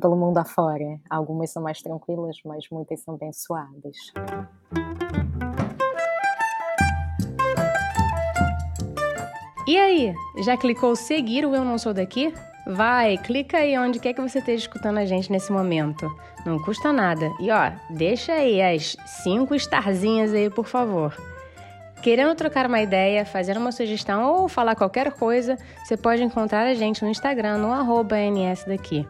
[0.00, 1.00] pelo mundo afora.
[1.10, 3.96] Algumas são mais tranquilas, mas muitas são bem suadas.
[9.66, 10.14] E aí,
[10.44, 12.32] já clicou seguir o Eu Não Sou Daqui?
[12.66, 16.08] Vai, clica aí onde quer que você esteja escutando a gente nesse momento.
[16.46, 17.30] Não custa nada.
[17.40, 21.16] E ó, deixa aí as cinco starzinhas aí, por favor.
[22.02, 26.74] Querendo trocar uma ideia, fazer uma sugestão ou falar qualquer coisa, você pode encontrar a
[26.74, 29.06] gente no Instagram, no arroba NSDaqui.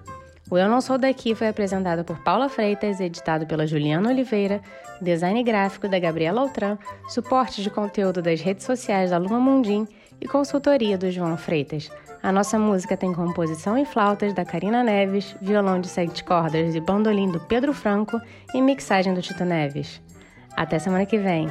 [0.53, 4.61] O Eu Não Sou Daqui foi apresentado por Paula Freitas, editado pela Juliana Oliveira,
[5.01, 6.77] design gráfico da Gabriela Altran,
[7.09, 9.89] suporte de conteúdo das redes sociais da Luma Mundim
[10.21, 11.91] e consultoria do João Freitas.
[12.23, 16.81] A nossa música tem composição em flautas da Karina Neves, violão de sete cordas e
[16.81, 18.21] bandolim do Pedro Franco
[18.55, 20.03] e mixagem do Tito Neves.
[20.55, 21.49] Até semana que vem!